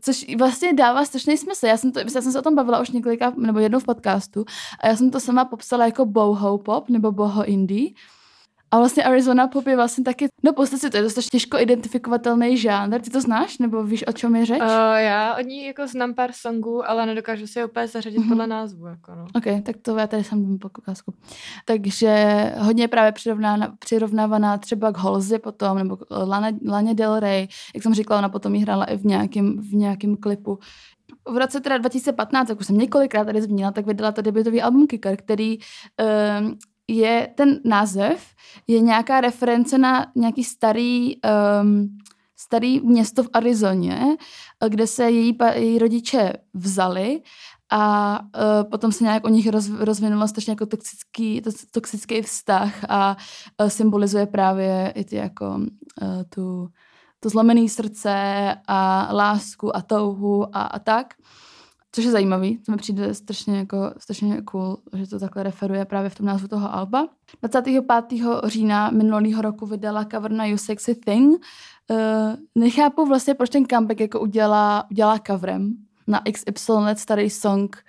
což 0.00 0.26
vlastně 0.38 0.72
dává 0.72 1.04
strašný 1.04 1.36
smysl. 1.36 1.66
Já 1.66 1.76
jsem, 1.76 1.92
to, 1.92 2.00
já 2.00 2.06
jsem 2.22 2.32
se 2.32 2.38
o 2.38 2.42
tom 2.42 2.54
bavila 2.54 2.80
už 2.80 2.90
několika, 2.90 3.32
nebo 3.36 3.58
jednou 3.58 3.78
v 3.78 3.84
podcastu 3.84 4.44
a 4.80 4.86
já 4.88 4.96
jsem 4.96 5.10
to 5.10 5.20
sama 5.20 5.44
popsala 5.44 5.84
jako 5.86 6.04
boho 6.06 6.58
pop, 6.58 6.88
nebo 6.88 7.12
boho 7.12 7.44
indie, 7.44 7.90
A 8.74 8.78
vlastně 8.78 9.04
Arizona 9.04 9.48
Pop 9.48 9.66
je 9.66 9.76
vlastně 9.76 10.04
taky, 10.04 10.28
no 10.42 10.52
v 10.52 10.54
podstatě 10.54 10.90
to 10.90 10.96
je 10.96 11.02
dost 11.02 11.28
těžko 11.30 11.58
identifikovatelný 11.58 12.56
žánr. 12.56 13.00
Ty 13.00 13.10
to 13.10 13.20
znáš, 13.20 13.58
nebo 13.58 13.84
víš, 13.84 14.06
o 14.06 14.12
čem 14.12 14.36
je 14.36 14.46
řeč? 14.46 14.60
Uh, 14.60 14.66
já 14.96 15.34
od 15.34 15.46
ní 15.46 15.66
jako 15.66 15.86
znám 15.86 16.14
pár 16.14 16.32
songů, 16.32 16.90
ale 16.90 17.06
nedokážu 17.06 17.46
si 17.46 17.58
je 17.58 17.64
úplně 17.64 17.88
zařadit 17.88 18.18
Mhm. 18.18 18.28
podle 18.28 18.46
názvu. 18.46 18.86
Jako 18.86 19.14
no. 19.14 19.26
OK, 19.34 19.62
tak 19.62 19.76
to 19.82 19.96
já 19.98 20.06
tady 20.06 20.22
po 20.60 20.68
ukázku. 20.78 21.14
Takže 21.64 22.14
hodně 22.58 22.84
je 22.84 22.88
právě 22.88 23.12
přirovnána, 23.12 23.74
přirovnávaná 23.78 24.58
třeba 24.58 24.92
k 24.92 24.98
Halsey 24.98 25.38
potom, 25.38 25.78
nebo 25.78 25.96
k 25.96 26.04
Lana, 26.10 26.48
Laně 26.68 26.94
Del 26.94 27.20
Rey. 27.20 27.48
Jak 27.74 27.82
jsem 27.82 27.94
říkala, 27.94 28.18
ona 28.18 28.28
potom 28.28 28.54
ji 28.54 28.60
hrála 28.62 28.84
i 28.84 28.96
v 28.96 29.04
nějakém, 29.04 29.58
v 29.58 29.74
nějakém 29.74 30.16
klipu. 30.16 30.58
V 31.28 31.36
roce 31.36 31.60
teda 31.60 31.78
2015, 31.78 32.48
jak 32.48 32.60
už 32.60 32.66
jsem 32.66 32.78
několikrát 32.78 33.24
tady 33.24 33.42
zmínila, 33.42 33.70
tak 33.70 33.86
vydala 33.86 34.12
to 34.12 34.22
debutový 34.22 34.62
album 34.62 34.86
Kicker, 34.86 35.16
který 35.16 35.58
um, 36.40 36.58
je 36.88 37.28
ten 37.34 37.60
název, 37.64 38.26
je 38.66 38.80
nějaká 38.80 39.20
reference 39.20 39.78
na 39.78 40.06
nějaký 40.14 40.44
starý, 40.44 41.16
um, 41.62 41.98
starý 42.36 42.80
město 42.80 43.22
v 43.22 43.28
Arizoně, 43.32 44.16
kde 44.68 44.86
se 44.86 45.10
její, 45.10 45.38
její 45.54 45.78
rodiče 45.78 46.32
vzali 46.54 47.22
a 47.70 48.20
uh, 48.20 48.70
potom 48.70 48.92
se 48.92 49.04
nějak 49.04 49.24
o 49.24 49.28
nich 49.28 49.48
roz, 49.48 49.70
rozvinulo 49.70 50.28
strašně 50.28 50.50
jako 50.50 50.66
toxický, 50.66 51.40
to, 51.40 51.50
toxický 51.70 52.22
vztah 52.22 52.84
a 52.88 53.16
uh, 53.60 53.68
symbolizuje 53.68 54.26
právě 54.26 54.92
i 54.96 55.04
ty 55.04 55.16
jako 55.16 55.46
uh, 55.46 56.22
tu, 56.28 56.68
to 57.20 57.28
zlomené 57.28 57.68
srdce 57.68 58.14
a 58.66 59.08
lásku 59.12 59.76
a 59.76 59.82
touhu 59.82 60.56
a, 60.56 60.62
a 60.62 60.78
tak. 60.78 61.14
Což 61.94 62.04
je 62.04 62.10
zajímavý, 62.10 62.58
to 62.58 62.72
mi 62.72 62.78
přijde 62.78 63.14
strašně, 63.14 63.58
jako, 63.58 63.94
strašně 63.98 64.42
cool, 64.42 64.78
že 64.96 65.06
to 65.06 65.18
takhle 65.18 65.42
referuje 65.42 65.84
právě 65.84 66.10
v 66.10 66.14
tom 66.14 66.26
názvu 66.26 66.48
toho 66.48 66.74
alba. 66.74 67.08
25. 67.42 67.84
října 68.44 68.90
minulého 68.90 69.42
roku 69.42 69.66
vydala 69.66 70.04
cover 70.04 70.30
na 70.30 70.44
You 70.44 70.56
Sexy 70.56 70.94
Thing. 70.94 71.36
Uh, 71.90 71.96
nechápu 72.54 73.06
vlastně, 73.06 73.34
proč 73.34 73.50
ten 73.50 73.66
comeback 73.66 74.00
jako 74.00 74.20
udělá, 74.20 74.86
udělá 74.90 75.18
coverem 75.26 75.74
na 76.06 76.22
XY 76.32 76.72
let 76.72 76.98
starý 76.98 77.30
song. 77.30 77.84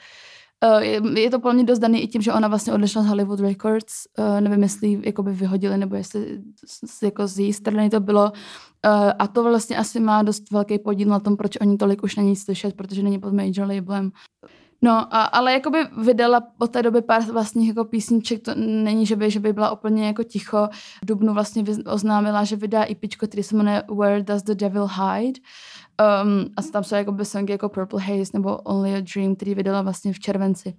Uh, 0.65 1.17
je, 1.17 1.29
to 1.29 1.39
plně 1.39 1.63
dost 1.63 1.79
daný 1.79 2.01
i 2.01 2.07
tím, 2.07 2.22
že 2.22 2.34
ona 2.34 2.48
vlastně 2.48 2.74
odešla 2.74 3.03
z 3.03 3.07
Hollywood 3.07 3.39
Records. 3.39 3.93
Uh, 4.17 4.41
nevím, 4.41 4.63
jestli 4.63 5.01
jakoby 5.03 5.34
vyhodili, 5.34 5.77
nebo 5.77 5.95
jestli 5.95 6.39
jako 7.03 7.27
z 7.27 7.39
její 7.39 7.53
strany 7.53 7.89
to 7.89 8.00
bylo. 8.00 8.24
Uh, 8.24 9.12
a 9.19 9.27
to 9.27 9.43
vlastně 9.43 9.77
asi 9.77 10.00
má 10.00 10.24
dost 10.24 10.51
velký 10.51 10.79
podíl 10.79 11.10
na 11.10 11.19
tom, 11.19 11.38
proč 11.38 11.57
oni 11.62 11.77
tolik 11.77 12.03
už 12.03 12.15
není 12.15 12.36
slyšet, 12.36 12.75
protože 12.75 13.03
není 13.03 13.19
pod 13.19 13.34
major 13.34 13.67
labelem. 13.67 14.12
No, 14.81 15.15
a, 15.15 15.24
ale 15.24 15.53
jakoby 15.53 15.77
vydala 15.98 16.41
od 16.60 16.72
té 16.72 16.84
doby 16.84 17.01
pár 17.01 17.22
vlastních 17.22 17.67
jako 17.67 17.86
písniček, 17.86 18.41
to 18.41 18.51
není, 18.55 19.05
že 19.05 19.15
by, 19.15 19.31
že 19.31 19.39
by 19.39 19.53
byla 19.53 19.72
úplně 19.72 20.07
jako 20.07 20.24
ticho. 20.24 20.67
V 21.01 21.05
Dubnu 21.05 21.34
vlastně 21.34 21.63
oznámila, 21.86 22.43
že 22.43 22.55
vydá 22.55 22.86
EPčko, 22.91 23.27
který 23.27 23.43
se 23.43 23.55
jmenuje 23.55 23.84
Where 23.98 24.24
Does 24.24 24.43
the 24.43 24.55
Devil 24.55 24.88
Hide. 24.88 25.39
Um, 26.24 26.46
a 26.58 26.62
tam 26.62 26.84
jsou 26.84 26.96
jakoby 26.96 27.25
songy 27.25 27.52
jako 27.52 27.70
Purple 27.70 28.02
Haze 28.02 28.32
nebo 28.34 28.58
Only 28.58 28.96
a 28.96 29.02
Dream, 29.16 29.36
který 29.36 29.56
vydala 29.56 29.82
vlastně 29.82 30.14
v 30.14 30.20
červenci. 30.20 30.75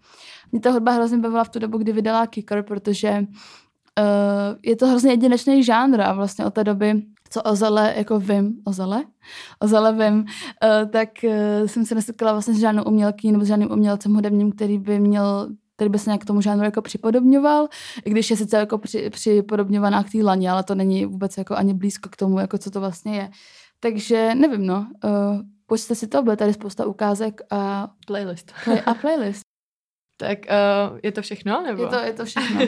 Mě 0.53 0.61
ta 0.61 0.71
hudba 0.71 0.93
hrozně 0.93 1.19
bavila 1.19 1.45
v 1.45 1.49
tu 1.49 1.59
dobu, 1.59 1.79
kdy 1.79 1.93
vydala 1.93 2.27
Kicker, 2.27 2.63
protože 2.63 3.19
uh, 3.21 4.59
je 4.63 4.77
to 4.77 4.87
hrozně 4.87 5.11
jedinečný 5.11 5.65
žánr 5.65 6.01
a 6.01 6.13
vlastně 6.13 6.47
od 6.47 6.55
té 6.55 6.65
doby, 6.65 7.03
co 7.31 7.43
o 7.43 7.57
Zele 7.57 7.95
jako 7.97 8.19
vím, 8.19 8.55
o 8.65 8.73
Zele? 8.73 9.05
O 9.61 9.69
Zele 9.69 9.93
vím, 9.93 10.19
uh, 10.19 10.91
tak 10.91 11.09
uh, 11.25 11.67
jsem 11.67 11.87
se 11.87 11.95
nesetkala 11.95 12.33
vlastně 12.33 12.55
s 12.55 12.59
žádnou 12.59 12.83
umělky 12.83 13.33
nebo 13.33 13.45
s 13.45 13.49
žádným 13.49 13.73
umělcem 13.73 14.15
hudebním, 14.15 14.53
který 14.53 14.79
by 14.79 15.01
měl 15.01 15.49
který 15.77 15.91
by 15.91 15.99
se 15.99 16.11
nějak 16.11 16.23
k 16.23 16.25
tomu 16.25 16.41
žánru 16.41 16.65
jako 16.65 16.83
připodobňoval, 16.83 17.69
i 18.05 18.11
když 18.11 18.31
je 18.31 18.37
sice 18.37 18.57
jako 18.57 18.79
při, 18.79 19.11
připodobňovaná 19.11 20.05
k 20.05 20.11
té 20.11 20.19
laně, 20.23 20.51
ale 20.51 20.63
to 20.63 20.75
není 20.75 21.07
vůbec 21.07 21.39
jako 21.39 21.57
ani 21.57 21.75
blízko 21.75 22.09
k 22.09 22.17
tomu, 22.17 22.39
jako 22.39 22.59
co 22.59 22.71
to 22.71 22.81
vlastně 22.81 23.17
je. 23.17 23.31
Takže 23.80 24.35
nevím, 24.35 24.66
no. 24.66 24.87
Uh, 25.04 25.40
Pojďte 25.66 25.95
si 25.95 26.06
to, 26.06 26.23
bude 26.23 26.37
tady 26.37 26.52
spousta 26.52 26.87
ukázek 26.87 27.40
a, 27.50 27.88
Playlist. 28.06 28.52
play, 28.64 28.83
a 28.87 28.95
playlist. 28.95 29.42
tak 30.16 30.38
uh, 30.38 30.99
je 31.02 31.12
to 31.12 31.23
všechno? 31.23 31.62
Nebo? 31.62 31.83
Je 31.83 31.88
to, 31.88 31.97
je 31.97 32.12
to 32.12 32.25
všechno. 32.25 32.61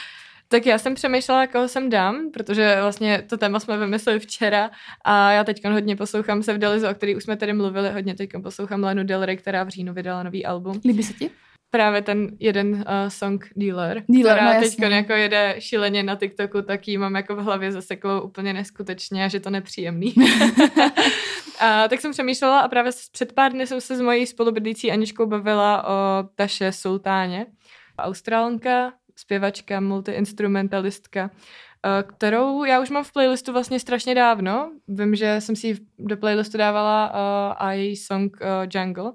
tak 0.48 0.66
já 0.66 0.78
jsem 0.78 0.94
přemýšlela, 0.94 1.46
koho 1.46 1.68
sem 1.68 1.90
dám, 1.90 2.30
protože 2.30 2.78
vlastně 2.80 3.22
to 3.22 3.36
téma 3.36 3.60
jsme 3.60 3.78
vymysleli 3.78 4.18
včera 4.18 4.70
a 5.04 5.32
já 5.32 5.44
teď 5.44 5.64
hodně 5.64 5.96
poslouchám 5.96 6.42
se 6.42 6.54
v 6.54 6.58
Delizu, 6.58 6.88
o 6.88 6.94
který 6.94 7.16
už 7.16 7.24
jsme 7.24 7.36
tady 7.36 7.52
mluvili, 7.52 7.90
hodně 7.90 8.14
teď 8.14 8.30
poslouchám 8.42 8.84
Lenu 8.84 9.04
Del 9.04 9.24
Rey, 9.24 9.36
která 9.36 9.64
v 9.64 9.68
říjnu 9.68 9.94
vydala 9.94 10.22
nový 10.22 10.46
album. 10.46 10.80
Líbí 10.84 11.02
se 11.02 11.12
ti? 11.12 11.30
Právě 11.70 12.02
ten 12.02 12.28
jeden 12.38 12.72
uh, 12.72 12.82
song 13.08 13.48
Dealer, 13.56 14.02
Dealer, 14.08 14.36
která 14.36 14.54
no 14.54 14.60
teď 14.60 14.78
jako 14.80 15.12
jede 15.12 15.54
šíleně 15.58 16.02
na 16.02 16.16
TikToku, 16.16 16.62
tak 16.62 16.88
jí 16.88 16.98
mám 16.98 17.14
jako 17.14 17.36
v 17.36 17.38
hlavě 17.38 17.72
zaseklou 17.72 18.20
úplně 18.20 18.52
neskutečně 18.52 19.24
a 19.24 19.28
že 19.28 19.40
to 19.40 19.50
nepříjemný. 19.50 20.14
a, 21.60 21.88
tak 21.88 22.00
jsem 22.00 22.12
přemýšlela 22.12 22.60
a 22.60 22.68
právě 22.68 22.92
před 23.12 23.32
pár 23.32 23.52
dny 23.52 23.66
jsem 23.66 23.80
se 23.80 23.96
s 23.96 24.00
mojí 24.00 24.26
spolubydlící 24.26 24.92
Aničkou 24.92 25.26
bavila 25.26 25.84
o 25.88 26.28
Taše 26.34 26.72
Sultáně. 26.72 27.46
Australanka, 27.98 28.92
zpěvačka, 29.16 29.80
multiinstrumentalistka, 29.80 31.30
eh, 31.30 32.02
kterou 32.02 32.64
já 32.64 32.80
už 32.80 32.90
mám 32.90 33.04
v 33.04 33.12
playlistu 33.12 33.52
vlastně 33.52 33.80
strašně 33.80 34.14
dávno. 34.14 34.72
Vím, 34.88 35.14
že 35.14 35.40
jsem 35.40 35.56
si 35.56 35.66
ji 35.66 35.76
do 35.98 36.16
playlistu 36.16 36.58
dávala 36.58 37.10
uh, 37.10 37.54
a 37.58 37.72
její 37.72 37.96
song 37.96 38.36
uh, 38.40 38.48
Jungle. 38.74 39.12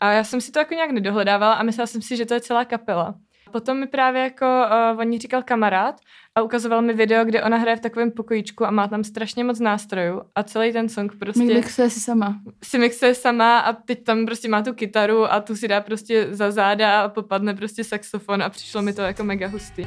A 0.00 0.12
já 0.12 0.24
jsem 0.24 0.40
si 0.40 0.52
to 0.52 0.58
jako 0.58 0.74
nějak 0.74 0.90
nedohledávala 0.90 1.54
a 1.54 1.62
myslela 1.62 1.86
jsem 1.86 2.02
si, 2.02 2.16
že 2.16 2.26
to 2.26 2.34
je 2.34 2.40
celá 2.40 2.64
kapela. 2.64 3.14
Potom 3.52 3.80
mi 3.80 3.86
právě 3.86 4.22
jako 4.22 4.46
uh, 4.92 5.00
o 5.00 5.02
ní 5.02 5.18
říkal 5.18 5.42
kamarád 5.42 5.94
a 6.34 6.42
ukazoval 6.42 6.82
mi 6.82 6.92
video, 6.92 7.24
kde 7.24 7.42
ona 7.42 7.56
hraje 7.56 7.76
v 7.76 7.80
takovém 7.80 8.10
pokojíčku 8.10 8.66
a 8.66 8.70
má 8.70 8.88
tam 8.88 9.04
strašně 9.04 9.44
moc 9.44 9.60
nástrojů 9.60 10.22
a 10.34 10.42
celý 10.42 10.72
ten 10.72 10.88
song 10.88 11.12
prostě 11.18 11.44
Mixuje 11.44 11.90
si 11.90 12.00
sama. 12.00 12.40
si 12.64 12.78
mixuje 12.78 13.14
sama 13.14 13.58
a 13.58 13.72
teď 13.72 14.04
tam 14.04 14.26
prostě 14.26 14.48
má 14.48 14.62
tu 14.62 14.72
kytaru 14.74 15.32
a 15.32 15.40
tu 15.40 15.56
si 15.56 15.68
dá 15.68 15.80
prostě 15.80 16.26
za 16.30 16.50
záda 16.50 17.02
a 17.02 17.08
popadne 17.08 17.54
prostě 17.54 17.84
saxofon 17.84 18.42
a 18.42 18.48
přišlo 18.48 18.82
mi 18.82 18.92
to 18.92 19.02
jako 19.02 19.24
mega 19.24 19.48
hustý. 19.48 19.86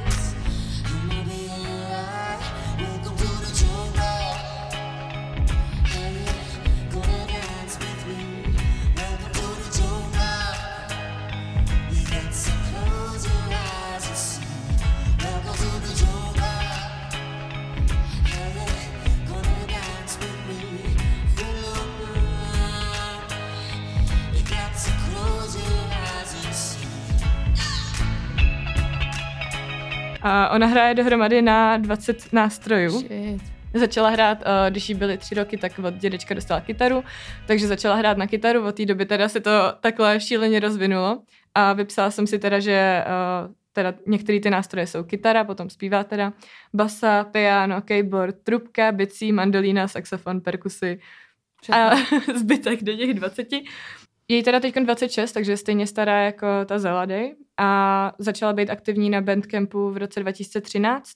A 30.34 30.48
ona 30.48 30.66
hraje 30.66 30.94
dohromady 30.94 31.42
na 31.42 31.76
20 31.76 32.32
nástrojů. 32.32 32.98
Shit. 32.98 33.42
Začala 33.74 34.08
hrát, 34.08 34.38
uh, 34.38 34.70
když 34.70 34.88
jí 34.88 34.94
byly 34.94 35.18
tři 35.18 35.34
roky, 35.34 35.56
tak 35.56 35.78
od 35.78 35.94
dědečka 35.94 36.34
dostala 36.34 36.60
kytaru, 36.60 37.04
takže 37.46 37.66
začala 37.66 37.94
hrát 37.94 38.18
na 38.18 38.26
kytaru, 38.26 38.66
od 38.66 38.76
té 38.76 38.86
doby 38.86 39.06
teda 39.06 39.28
se 39.28 39.40
to 39.40 39.50
takhle 39.80 40.20
šíleně 40.20 40.60
rozvinulo 40.60 41.22
a 41.54 41.72
vypsala 41.72 42.10
jsem 42.10 42.26
si 42.26 42.38
teda, 42.38 42.60
že 42.60 43.04
uh, 43.06 43.52
teda 43.72 43.94
některé 44.06 44.40
ty 44.40 44.50
nástroje 44.50 44.86
jsou 44.86 45.04
kytara, 45.04 45.44
potom 45.44 45.70
zpívá 45.70 46.04
teda 46.04 46.32
basa, 46.74 47.24
piano, 47.24 47.82
keyboard, 47.82 48.36
trubka, 48.42 48.92
bicí, 48.92 49.32
mandolína, 49.32 49.88
saxofon, 49.88 50.40
perkusy 50.40 51.00
a 51.72 51.90
zbytek 52.36 52.82
do 52.82 52.96
těch 52.96 53.14
20. 53.14 53.48
Je 54.28 54.42
teda 54.42 54.60
teď 54.60 54.74
26, 54.74 55.32
takže 55.32 55.56
stejně 55.56 55.86
stará 55.86 56.22
jako 56.22 56.46
ta 56.66 56.78
Zeladej 56.78 57.36
a 57.56 58.12
začala 58.18 58.52
být 58.52 58.70
aktivní 58.70 59.10
na 59.10 59.20
Bandcampu 59.20 59.90
v 59.90 59.96
roce 59.96 60.20
2013. 60.20 61.12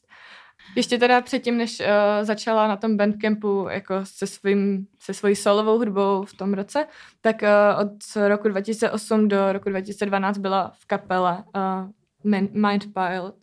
Ještě 0.77 0.99
teda 0.99 1.21
předtím, 1.21 1.59
než 1.59 1.81
uh, 1.81 1.87
začala 2.23 2.69
na 2.69 2.77
tom 2.77 2.97
bandcampu 2.97 3.67
jako 3.71 3.95
se, 4.03 4.27
svým, 4.27 4.87
se 4.99 5.15
svojí 5.15 5.37
solovou 5.37 5.79
hudbou 5.79 6.25
v 6.25 6.35
tom 6.35 6.55
roce, 6.55 6.87
tak 7.21 7.43
uh, 7.43 7.81
od 7.81 8.27
roku 8.29 8.49
2008 8.49 9.29
do 9.29 9.53
roku 9.53 9.69
2012 9.69 10.39
byla 10.39 10.73
v 10.75 10.87
kapele 10.87 11.45
uh, 11.57 12.33
Min- 12.33 12.69
Mind 12.69 12.95
Pilot, 12.95 13.35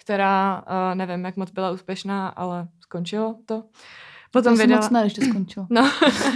která 0.00 0.62
uh, 0.62 0.94
nevím, 0.94 1.24
jak 1.24 1.36
moc 1.36 1.50
byla 1.50 1.70
úspěšná, 1.70 2.28
ale 2.28 2.68
skončilo 2.80 3.36
to. 3.46 3.64
Potom 4.30 4.52
to 4.52 4.56
jsem 4.56 4.66
vydala... 4.66 4.82
moc 4.82 4.90
ne, 4.90 5.00
když 5.00 5.12
to 5.12 5.22
skončilo. 5.22 5.66
No, 5.70 5.90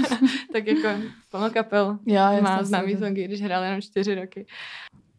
tak 0.52 0.66
jako 0.66 0.88
plno 1.30 1.50
kapel 1.50 1.98
Já, 2.06 2.40
má 2.40 2.62
známý 2.62 2.96
songy, 2.96 3.24
když 3.24 3.42
hrál 3.42 3.64
jenom 3.64 3.82
čtyři 3.82 4.14
roky. 4.14 4.46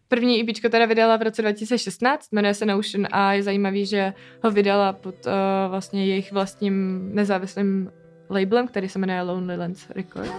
První 0.07 0.41
EPčko 0.41 0.69
teda 0.69 0.85
vydala 0.85 1.17
v 1.17 1.21
roce 1.21 1.41
2016, 1.41 2.31
jmenuje 2.31 2.53
se 2.53 2.65
Notion 2.65 3.07
a 3.11 3.33
je 3.33 3.43
zajímavý, 3.43 3.85
že 3.85 4.13
ho 4.43 4.51
vydala 4.51 4.93
pod 4.93 5.15
uh, 5.25 5.31
vlastně 5.69 6.05
jejich 6.05 6.31
vlastním 6.31 7.09
nezávislým 7.15 7.91
labelem, 8.29 8.67
který 8.67 8.89
se 8.89 8.99
jmenuje 8.99 9.21
Lonely 9.21 9.57
Lands 9.57 9.89
Record. 9.89 10.31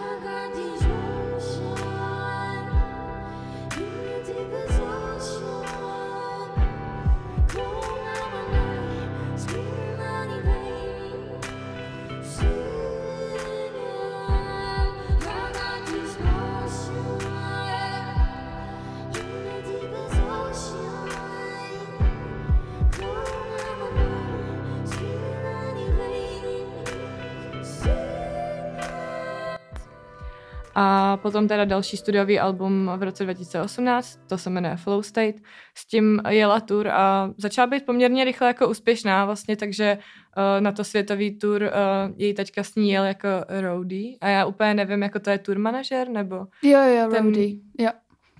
A 30.78 31.16
potom 31.16 31.48
teda 31.48 31.64
další 31.64 31.96
studiový 31.96 32.40
album 32.40 32.90
v 32.96 33.02
roce 33.02 33.24
2018, 33.24 34.18
to 34.28 34.38
se 34.38 34.50
jmenuje 34.50 34.76
Flow 34.76 35.02
State. 35.02 35.36
S 35.74 35.86
tím 35.86 36.20
jela 36.28 36.60
tour 36.60 36.88
a 36.88 37.30
začala 37.36 37.66
být 37.66 37.86
poměrně 37.86 38.24
rychle 38.24 38.46
jako 38.46 38.68
úspěšná 38.68 39.24
vlastně, 39.24 39.56
takže 39.56 39.98
uh, 40.36 40.60
na 40.60 40.72
to 40.72 40.84
světový 40.84 41.38
tour 41.38 41.62
uh, 41.62 41.68
její 42.16 42.34
taťka 42.34 42.62
s 42.62 42.74
ní 42.74 42.90
jel 42.90 43.04
jako 43.04 43.28
roadie 43.60 44.16
a 44.20 44.28
já 44.28 44.44
úplně 44.46 44.74
nevím, 44.74 45.02
jako 45.02 45.18
to 45.18 45.30
je 45.30 45.38
tour 45.38 45.58
manažer 45.58 46.08
nebo 46.08 46.36
Jo, 46.62 46.80
jo, 46.80 47.08
Ten- 47.10 47.24
roadie. 47.24 47.56
Jo. 47.78 47.90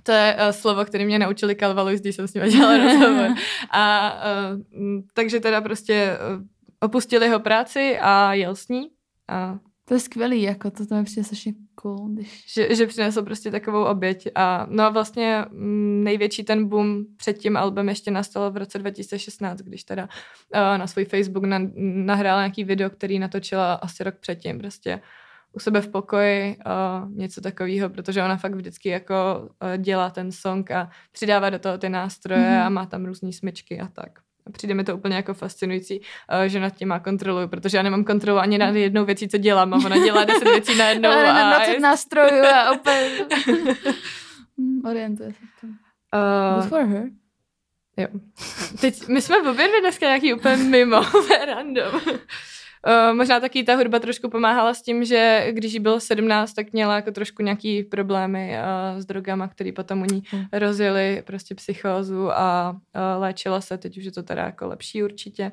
to 0.02 0.12
je 0.12 0.34
uh, 0.34 0.50
slovo, 0.50 0.84
které 0.84 1.04
mě 1.04 1.18
naučili 1.18 1.54
Calvaluis, 1.54 2.00
když 2.00 2.16
jsem 2.16 2.28
s 2.28 2.34
ním 2.34 2.48
dělala 2.48 2.76
rozhovor. 2.78 3.34
A 3.70 4.12
uh, 4.54 4.60
takže 5.14 5.40
teda 5.40 5.60
prostě 5.60 6.18
uh, 6.36 6.42
opustil 6.80 7.22
jeho 7.22 7.40
práci 7.40 7.98
a 8.00 8.32
jel 8.32 8.54
s 8.56 8.68
ní. 8.68 8.88
A 9.28 9.58
To 9.88 9.94
je 9.94 10.00
skvělý, 10.00 10.42
jako 10.42 10.70
to, 10.70 10.86
to 10.86 10.94
mi 10.94 11.04
přijde 11.04 11.24
strašně 11.24 11.52
cool, 11.74 12.08
když... 12.08 12.44
že, 12.54 12.74
že 12.74 12.86
přinesl 12.86 13.22
prostě 13.22 13.50
takovou 13.50 13.84
oběť. 13.84 14.28
A 14.34 14.66
no 14.70 14.84
a 14.84 14.88
vlastně 14.88 15.44
mm, 15.50 16.04
největší 16.04 16.44
ten 16.44 16.68
boom 16.68 17.04
před 17.16 17.38
tím 17.38 17.56
albem 17.56 17.88
ještě 17.88 18.10
nastal 18.10 18.50
v 18.50 18.56
roce 18.56 18.78
2016, 18.78 19.58
když 19.60 19.84
teda 19.84 20.02
uh, 20.02 20.78
na 20.78 20.86
svůj 20.86 21.04
Facebook 21.04 21.44
na, 21.44 21.60
nahrála 21.76 22.40
nějaký 22.40 22.64
video, 22.64 22.90
který 22.90 23.18
natočila 23.18 23.74
asi 23.74 24.04
rok 24.04 24.14
předtím, 24.20 24.58
prostě 24.58 25.00
u 25.52 25.58
sebe 25.58 25.80
v 25.80 25.88
pokoji, 25.88 26.56
uh, 26.56 27.10
něco 27.10 27.40
takového, 27.40 27.90
protože 27.90 28.22
ona 28.22 28.36
fakt 28.36 28.54
vždycky 28.54 28.88
jako 28.88 29.14
uh, 29.62 29.76
dělá 29.76 30.10
ten 30.10 30.32
song 30.32 30.70
a 30.70 30.90
přidává 31.12 31.50
do 31.50 31.58
toho 31.58 31.78
ty 31.78 31.88
nástroje 31.88 32.40
Mhm. 32.40 32.50
mm-hmm. 32.50 32.66
a 32.66 32.68
má 32.68 32.86
tam 32.86 33.04
různé 33.04 33.32
smyčky 33.32 33.80
a 33.80 33.88
tak. 33.88 34.25
Přijde 34.52 34.74
mi 34.74 34.84
to 34.84 34.96
úplně 34.96 35.16
jako 35.16 35.34
fascinující, 35.34 36.00
uh, 36.00 36.06
že 36.46 36.60
nad 36.60 36.70
tím 36.70 36.88
má 36.88 36.98
kontrolu, 36.98 37.48
protože 37.48 37.76
já 37.76 37.82
nemám 37.82 38.04
kontrolu 38.04 38.38
ani 38.38 38.58
nad 38.58 38.74
jednou 38.74 39.04
věcí, 39.04 39.28
co 39.28 39.38
dělám 39.38 39.74
a 39.74 39.76
ona 39.76 39.98
dělá 40.04 40.24
deset 40.24 40.44
věcí 40.44 40.74
najednou. 40.78 41.10
Na 41.10 41.50
a 41.54 41.56
20 41.56 41.72
je- 41.72 41.80
nástrojů 41.80 42.44
a 42.54 42.70
opět... 42.72 43.34
Hmm, 44.58 44.80
Orientuje 44.86 45.28
se 45.32 45.38
v 45.56 45.60
tom. 45.60 45.70
Uh, 45.70 46.60
Good 46.60 46.68
for 46.68 46.80
her. 46.84 47.04
Jo. 47.96 48.06
Teď, 48.80 49.08
my 49.08 49.22
jsme 49.22 49.38
obě 49.38 49.68
dvě 49.68 49.80
dneska 49.80 50.06
nějaký 50.06 50.34
úplně 50.34 50.56
mimo, 50.56 51.00
random. 51.46 52.00
Uh, 52.86 53.16
možná 53.16 53.40
taky 53.40 53.64
ta 53.64 53.74
hudba 53.74 53.98
trošku 53.98 54.30
pomáhala 54.30 54.74
s 54.74 54.82
tím, 54.82 55.04
že 55.04 55.46
když 55.50 55.72
jí 55.72 55.80
bylo 55.80 56.00
17, 56.00 56.52
tak 56.52 56.72
měla 56.72 56.94
jako 56.96 57.10
trošku 57.10 57.42
nějaký 57.42 57.82
problémy 57.82 58.56
uh, 58.94 59.00
s 59.00 59.06
drogama, 59.06 59.48
které 59.48 59.72
potom 59.72 60.02
u 60.02 60.04
ní 60.04 60.22
Mm. 60.32 60.44
rozjeli 60.52 61.22
prostě 61.26 61.54
psychózu 61.54 62.30
a 62.32 62.70
uh, 62.70 63.22
léčila 63.22 63.60
se, 63.60 63.78
teď 63.78 63.98
už 63.98 64.04
je 64.04 64.12
to 64.12 64.22
teda 64.22 64.42
jako 64.42 64.66
lepší 64.66 65.02
určitě. 65.02 65.52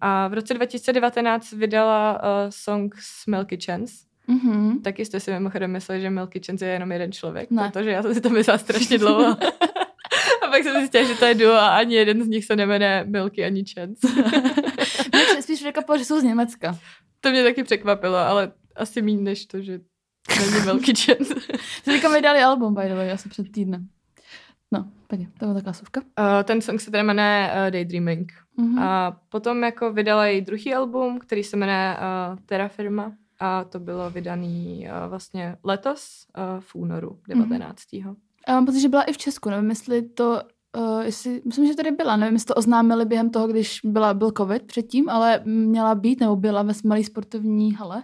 A 0.00 0.28
v 0.28 0.32
roce 0.34 0.54
2019 0.54 1.52
vydala 1.52 2.12
uh, 2.22 2.28
song 2.50 2.94
s 2.98 3.26
Milky 3.26 3.58
Chance. 3.66 3.94
Mhm. 4.26 4.82
Taky 4.82 5.04
jste 5.04 5.20
si 5.20 5.30
mimochodem 5.32 5.70
mysleli, 5.72 6.00
že 6.00 6.10
Milky 6.10 6.40
Chance 6.46 6.66
je 6.66 6.72
jenom 6.72 6.92
jeden 6.92 7.12
člověk, 7.12 7.50
Ne. 7.50 7.70
protože 7.72 7.90
já 7.90 8.02
jsem 8.02 8.14
si 8.14 8.20
to 8.20 8.28
myslela 8.30 8.58
strašně 8.58 8.98
dlouho. 8.98 9.26
a 10.42 10.46
pak 10.50 10.62
jsem 10.62 10.76
zjistila, 10.78 11.04
že 11.04 11.14
to 11.14 11.24
je 11.24 11.34
duo 11.34 11.52
a 11.52 11.68
ani 11.76 11.94
jeden 11.94 12.22
z 12.22 12.28
nich 12.28 12.44
se 12.44 12.56
nemenuje 12.56 13.04
Milky 13.08 13.44
ani 13.44 13.64
Chance. 13.74 14.08
Se 15.34 15.42
spíš 15.42 15.60
překvapilo, 15.60 15.98
že 15.98 16.04
jsou 16.04 16.20
z 16.20 16.22
Německa. 16.22 16.78
to 17.20 17.30
mě 17.30 17.42
taky 17.42 17.64
překvapilo, 17.64 18.16
ale 18.16 18.52
asi 18.76 19.02
méně 19.02 19.22
než 19.22 19.46
to, 19.46 19.60
že 19.60 19.80
není 20.40 20.64
Milky 20.64 20.92
Chance. 20.94 21.34
Teďka 21.84 22.08
mi 22.08 22.22
dali 22.22 22.42
album, 22.42 22.74
by 22.74 22.88
the 22.88 22.94
way, 22.94 23.12
asi 23.12 23.28
před 23.28 23.52
týdnem. 23.52 23.88
No, 24.72 24.90
pěkně, 25.06 25.26
to 25.38 25.46
byla 25.46 25.54
taková 25.54 25.72
suvka. 25.72 26.00
Uh, 26.00 26.42
ten 26.44 26.60
song 26.60 26.80
se 26.80 26.90
teda 26.90 27.02
jmenuje 27.02 27.50
uh, 27.52 27.70
Daydreaming. 27.70 28.32
Mhm. 28.56 28.78
A 28.78 29.20
potom 29.28 29.64
jako 29.64 29.92
vydala 29.92 30.26
její 30.26 30.40
druhý 30.40 30.74
album, 30.74 31.18
který 31.18 31.44
se 31.44 31.56
jmenuje 31.56 31.96
uh, 31.96 32.38
Terra 32.46 32.68
Firma. 32.68 33.12
A 33.40 33.64
to 33.64 33.78
bylo 33.78 34.10
vydaný 34.10 34.88
uh, 34.88 35.10
vlastně 35.10 35.56
letos 35.64 36.26
uh, 36.38 36.60
v 36.60 36.74
únoru 36.74 37.20
19. 37.28 37.78
Mm-hmm. 37.92 38.16
A 38.46 38.52
mám 38.52 38.66
pocit, 38.66 38.80
že 38.80 38.88
byla 38.88 39.02
i 39.02 39.12
v 39.12 39.18
Česku, 39.18 39.50
nevím, 39.50 39.70
jestli 39.70 40.02
to, 40.02 40.42
uh, 40.76 41.00
jestli, 41.00 41.42
myslím, 41.46 41.66
že 41.66 41.74
tady 41.74 41.90
byla, 41.90 42.16
nevím, 42.16 42.34
jestli 42.34 42.46
to 42.46 42.54
oznámili 42.54 43.04
během 43.04 43.30
toho, 43.30 43.46
když 43.48 43.80
byla, 43.84 44.14
byl 44.14 44.30
covid 44.36 44.62
předtím, 44.62 45.08
ale 45.08 45.40
měla 45.44 45.94
být, 45.94 46.20
nebo 46.20 46.36
byla 46.36 46.62
ve 46.62 46.72
malé 46.84 47.04
sportovní 47.04 47.74
hale. 47.74 48.02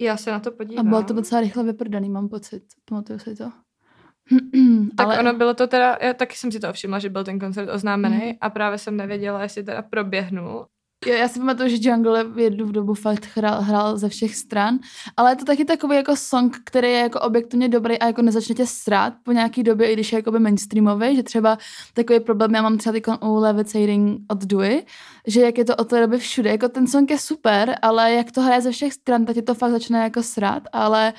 Já 0.00 0.16
se 0.16 0.30
na 0.30 0.40
to 0.40 0.50
A 0.50 0.52
podívám. 0.56 0.88
bylo 0.88 1.02
to 1.02 1.12
docela 1.14 1.40
rychle 1.40 1.64
vyprodaný, 1.64 2.10
mám 2.10 2.28
pocit, 2.28 2.62
pamatuju 2.88 3.18
si 3.18 3.36
to. 3.36 3.50
Tak 4.96 5.06
ale 5.06 5.18
ono 5.20 5.32
bylo 5.34 5.54
to 5.54 5.66
teda, 5.66 5.98
já 6.02 6.12
taky 6.14 6.36
jsem 6.36 6.52
si 6.52 6.60
to 6.60 6.72
všimla, 6.72 6.98
že 6.98 7.08
byl 7.10 7.24
ten 7.24 7.38
koncert 7.38 7.68
oznámený 7.74 8.16
Mhm. 8.16 8.32
a 8.40 8.50
právě 8.50 8.78
jsem 8.78 8.96
nevěděla, 8.96 9.42
jestli 9.42 9.62
teda 9.64 9.82
proběhnul. 9.82 10.66
Jo, 11.06 11.14
já 11.14 11.28
si 11.28 11.38
pamatuju, 11.38 11.68
že 11.68 11.76
Jungle 11.80 12.24
v 12.24 12.38
jednu 12.38 12.72
dobu 12.72 12.94
fakt 12.94 13.28
hrál, 13.34 13.62
hrál 13.62 13.98
ze 13.98 14.08
všech 14.08 14.36
stran, 14.36 14.78
ale 15.16 15.32
je 15.32 15.36
to 15.36 15.44
taky 15.44 15.64
takový 15.64 15.96
jako 15.96 16.16
song, 16.16 16.56
který 16.64 16.88
je 16.88 16.98
jako 16.98 17.20
objektivně 17.20 17.68
dobrý 17.68 17.98
a 17.98 18.06
jako 18.06 18.22
nezačne 18.22 18.54
tě 18.54 18.66
srát 18.66 19.12
po 19.22 19.32
nějaký 19.32 19.62
době, 19.62 19.90
i 19.90 19.92
když 19.92 20.12
je 20.12 20.16
jakoby 20.16 20.38
mainstreamový, 20.38 21.16
že 21.16 21.22
třeba 21.22 21.58
takový 21.94 22.20
problém, 22.20 22.54
já 22.54 22.62
mám 22.62 22.78
třeba 22.78 22.92
teď 22.92 23.04
u 23.20 23.34
Levitating 23.34 24.20
od 24.28 24.44
Dewey, 24.44 24.84
že 25.26 25.40
jak 25.40 25.58
je 25.58 25.64
to 25.64 25.76
od 25.76 25.88
té 25.88 26.00
doby 26.00 26.18
všude, 26.18 26.50
jako 26.50 26.68
ten 26.68 26.86
song 26.86 27.10
je 27.10 27.18
super, 27.18 27.74
ale 27.82 28.12
jak 28.12 28.32
to 28.32 28.40
hraje 28.40 28.60
ze 28.60 28.70
všech 28.70 28.92
stran, 28.92 29.24
tak 29.24 29.34
ti 29.34 29.42
to 29.42 29.54
fakt 29.54 29.70
začne 29.70 30.02
jako 30.02 30.22
srát, 30.22 30.62
ale 30.72 31.12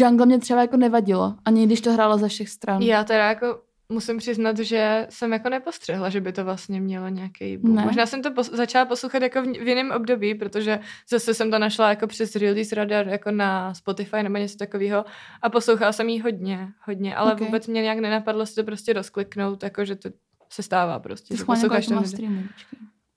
Jungle 0.00 0.26
mě 0.26 0.38
třeba 0.38 0.60
jako 0.60 0.76
nevadilo, 0.76 1.34
ani 1.44 1.66
když 1.66 1.80
to 1.80 1.92
hrálo 1.92 2.18
ze 2.18 2.28
všech 2.28 2.48
stran. 2.48 2.82
Já 2.82 3.04
teda 3.04 3.28
jako 3.28 3.46
musím 3.92 4.18
přiznat, 4.18 4.58
že 4.58 5.06
jsem 5.10 5.32
jako 5.32 5.48
nepostřehla, 5.48 6.08
že 6.08 6.20
by 6.20 6.32
to 6.32 6.44
vlastně 6.44 6.80
mělo 6.80 7.08
nějaký 7.08 7.56
boom. 7.56 7.74
Ne. 7.74 7.84
Možná 7.84 8.06
jsem 8.06 8.22
to 8.22 8.30
pos- 8.30 8.56
začala 8.56 8.84
poslouchat 8.84 9.22
jako 9.22 9.42
v, 9.42 9.46
v 9.46 9.68
jiném 9.68 9.90
období, 9.90 10.34
protože 10.34 10.80
zase 11.10 11.34
jsem 11.34 11.50
to 11.50 11.58
našla 11.58 11.88
jako 11.88 12.06
přes 12.06 12.36
Release 12.36 12.74
Radar 12.74 13.08
jako 13.08 13.30
na 13.30 13.74
Spotify 13.74 14.22
nebo 14.22 14.36
něco 14.36 14.56
takového 14.56 15.04
a 15.42 15.50
poslouchala 15.50 15.92
jsem 15.92 16.08
jí 16.08 16.20
hodně, 16.20 16.68
hodně, 16.86 17.16
ale 17.16 17.30
Ok. 17.30 17.36
okay. 17.36 17.46
vůbec 17.46 17.66
mě 17.66 17.82
nějak 17.82 17.98
nenapadlo 17.98 18.46
si 18.46 18.54
to 18.54 18.64
prostě 18.64 18.92
rozkliknout, 18.92 19.62
jako 19.62 19.84
že 19.84 19.96
to 19.96 20.08
se 20.52 20.62
stává 20.62 20.98
prostě. 20.98 21.36
Schválně 21.36 21.60
posloucháš 21.60 21.86
to. 21.86 22.02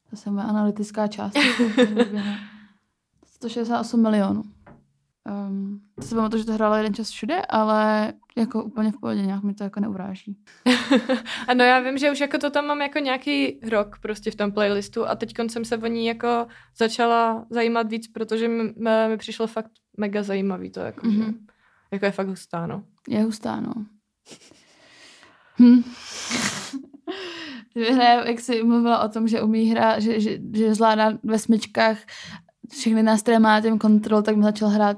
To 0.09 0.29
je 0.29 0.31
moje 0.31 0.45
analytická 0.45 1.07
část. 1.07 1.37
168 3.25 4.01
milionů. 4.01 4.43
Um, 5.29 5.81
to 5.95 6.01
si 6.01 6.15
pamatuju, 6.15 6.39
že 6.39 6.45
to 6.45 6.53
hrálo 6.53 6.75
jeden 6.75 6.93
čas 6.93 7.09
všude, 7.09 7.41
ale 7.49 8.13
jako 8.37 8.63
úplně 8.63 8.91
v 8.91 8.99
pohodě, 8.99 9.21
nějak 9.21 9.43
mi 9.43 9.53
to 9.53 9.63
jako 9.63 9.79
neuráží. 9.79 10.37
Ano, 11.47 11.63
já 11.63 11.79
vím, 11.79 11.97
že 11.97 12.11
už 12.11 12.19
jako 12.19 12.37
to 12.37 12.49
tam 12.49 12.65
mám 12.65 12.81
jako 12.81 12.99
nějaký 12.99 13.59
rok 13.69 13.99
prostě 14.01 14.31
v 14.31 14.35
tom 14.35 14.51
playlistu 14.51 15.07
a 15.07 15.15
teď 15.15 15.33
jsem 15.47 15.65
se 15.65 15.77
o 15.77 15.87
ní 15.87 16.05
jako 16.05 16.47
začala 16.77 17.45
zajímat 17.49 17.89
víc, 17.89 18.07
protože 18.07 18.47
mi, 18.47 18.73
přišlo 19.17 19.47
fakt 19.47 19.71
mega 19.97 20.23
zajímavý 20.23 20.71
to, 20.71 20.79
jako, 20.79 21.07
mm-hmm. 21.07 21.17
že, 21.17 21.23
Mhm. 21.23 21.45
jako 21.91 22.05
je 22.05 22.11
fakt 22.11 22.27
hustá, 22.27 22.67
no. 22.67 22.83
Je 23.09 23.23
hustá, 23.23 23.59
no. 23.61 23.73
Hm. 25.59 25.83
Hraje, 27.93 28.23
jak 28.27 28.39
jsi 28.39 28.63
mluvila 28.63 29.03
o 29.03 29.09
tom, 29.09 29.27
že 29.27 29.41
umí 29.41 29.65
hrát, 29.69 29.99
že, 29.99 30.19
že, 30.19 30.37
že 30.53 30.75
zvládá 30.75 31.11
ve 31.23 31.39
smyčkách 31.39 31.97
všechny 32.71 33.03
nástroje 33.03 33.39
má 33.39 33.61
tím 33.61 33.79
kontrol, 33.79 34.21
tak 34.21 34.35
mi 34.35 34.43
začal 34.43 34.69
hrát 34.69 34.97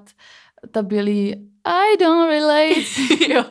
ta 0.72 0.82
bílý 0.84 1.48
I 1.66 1.98
don't 2.00 2.30
relate. 2.30 2.82
jo. 3.34 3.44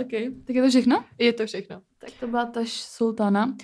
OK, 0.00 0.10
tak 0.46 0.56
je 0.56 0.62
to 0.62 0.68
všechno? 0.68 1.04
Je 1.18 1.32
to 1.32 1.46
všechno. 1.46 1.80
Tak 1.98 2.10
to 2.20 2.26
byla 2.26 2.46
tož 2.46 2.72
Sultana. 2.80 3.54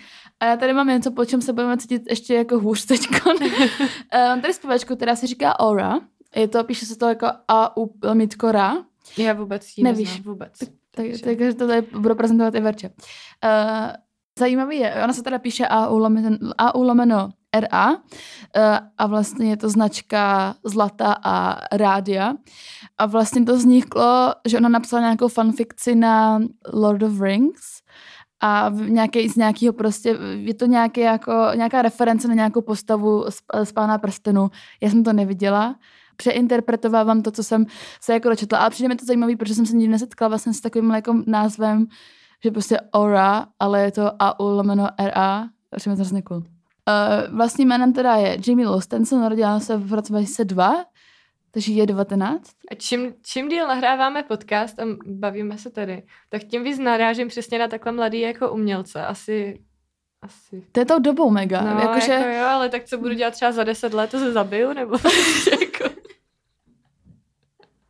A 0.41 0.45
já 0.47 0.57
tady 0.57 0.73
mám 0.73 0.89
něco, 0.89 1.11
po 1.11 1.25
čem 1.25 1.43
se 1.43 1.53
budeme 1.53 1.77
cítit 1.77 2.03
ještě 2.11 2.35
jako 2.35 2.59
hůř 2.59 2.85
teďko. 2.87 3.31
mám 4.15 4.41
tady 4.41 4.55
zpěvačku, 4.55 4.97
která 4.97 5.17
se 5.17 5.27
říká 5.27 5.61
Aura. 5.61 6.01
Je 6.37 6.49
to, 6.49 6.65
píše 6.65 6.87
se 6.87 6.97
to 6.97 7.09
jako 7.09 7.27
A 7.49 7.77
U 7.77 7.95
lomítko 8.05 8.53
Ra. 8.53 8.75
Já 9.19 9.33
vůbec 9.33 9.79
ji 9.79 9.85
Nevíš. 9.85 10.21
vůbec. 10.21 10.59
Tak, 10.59 10.69
Takže- 10.95 11.25
takže 11.25 11.55
to 11.55 11.67
tady 11.67 11.83
budu 11.83 12.15
prezentovat 12.15 12.55
i 12.55 12.61
Verče. 12.61 12.89
Uh, 12.89 12.93
zajímavý 14.39 14.79
je, 14.79 14.95
ona 15.05 15.13
se 15.13 15.23
teda 15.23 15.39
píše 15.39 15.67
A 15.67 15.89
U 16.75 16.83
lomeno, 16.83 17.31
A 17.55 17.61
RA 17.61 17.91
uh, 17.91 17.99
a 18.99 19.07
vlastně 19.07 19.51
je 19.51 19.57
to 19.57 19.69
značka 19.69 20.55
Zlata 20.65 21.17
a 21.25 21.57
Rádia. 21.77 22.35
A 22.99 23.07
vlastně 23.07 23.45
to 23.45 23.57
vzniklo, 23.57 24.33
že 24.49 24.59
ona 24.59 24.69
napsala 24.69 25.03
nějakou 25.03 25.29
fanfikci 25.29 25.95
na 25.95 26.41
Lord 26.73 27.03
of 27.03 27.21
Rings 27.21 27.83
a 28.41 28.71
nějaký, 28.89 29.29
z 29.29 29.37
nějakého 29.37 29.73
prostě, 29.73 30.19
je 30.37 30.55
to 30.55 30.67
nějaký 30.67 31.01
jako, 31.01 31.33
nějaká 31.55 31.83
reference 31.83 32.29
na 32.29 32.35
nějakou 32.35 32.61
postavu 32.61 33.25
z, 33.29 33.65
z 33.65 33.73
Pána 33.73 33.99
prstenu. 33.99 34.51
Já 34.81 34.91
jsem 34.91 35.05
to 35.05 35.13
neviděla, 35.13 35.77
přeinterpretovávám 36.17 37.23
to, 37.23 37.31
co 37.31 37.45
jsem 37.45 37.67
se 38.01 38.13
jako 38.13 38.29
dočetla, 38.29 38.59
ale 38.59 38.71
přijde 38.71 38.89
mi 38.89 38.97
to 38.97 39.05
zajímavý, 39.05 39.37
protože 39.37 39.55
jsem 39.55 39.67
se 39.67 39.77
nikdy 39.77 39.93
nesetkala 39.93 40.29
vlastně 40.29 40.55
s 40.55 40.61
takovým 40.61 40.91
jako 40.91 41.23
názvem, 41.27 41.87
že 42.45 42.51
prostě 42.51 42.81
Aura, 42.93 43.47
ale 43.61 43.83
je 43.83 43.93
to 43.93 44.23
AU 44.23 44.49
lomeno 44.49 44.89
RA, 44.99 45.49
přijde 45.77 45.93
mi 45.93 45.97
to 45.97 46.03
hrozně 46.03 46.23
cool. 46.23 46.39
Uh, 46.39 47.37
vlastním 47.37 47.69
jménem 47.69 47.93
teda 47.93 48.15
je 48.15 48.39
Jamie 48.49 48.69
Lostenson, 48.69 49.21
narodila 49.21 49.61
se 49.61 49.77
v 49.77 49.93
roce 49.93 50.13
2002, 50.13 50.85
takže 51.51 51.73
je 51.73 51.87
19. 51.87 52.51
A 52.71 52.75
čím, 52.75 53.15
čím 53.23 53.49
díl 53.49 53.69
nahráváme 53.69 54.23
podcast 54.23 54.79
a 54.79 54.83
bavíme 55.07 55.59
se 55.59 55.71
tady, 55.71 56.03
tak 56.29 56.45
tím 56.45 56.65
víc 56.65 56.79
narážím 56.79 57.29
přesně 57.29 57.59
na 57.59 57.69
takhle 57.69 57.93
mladý 57.93 58.21
jako 58.21 58.53
umělce. 58.53 59.07
Asi, 59.07 59.61
asi. 60.23 60.63
To 60.73 60.81
je 60.81 60.87
tou 60.87 60.99
dobou 60.99 61.31
mega. 61.31 61.61
No, 61.61 61.81
Jakože, 61.81 62.13
jako 62.13 62.29
jo, 62.29 62.47
ale 62.47 62.69
tak 62.69 62.85
co 62.85 62.99
budu 62.99 63.15
dělat 63.15 63.35
třeba 63.35 63.53
za 63.53 63.65
deset 63.65 63.95
let, 63.95 64.11
to 64.11 64.19
se 64.19 64.33
zabiju, 64.33 64.73
nebo 64.73 64.99
jako... 65.61 65.95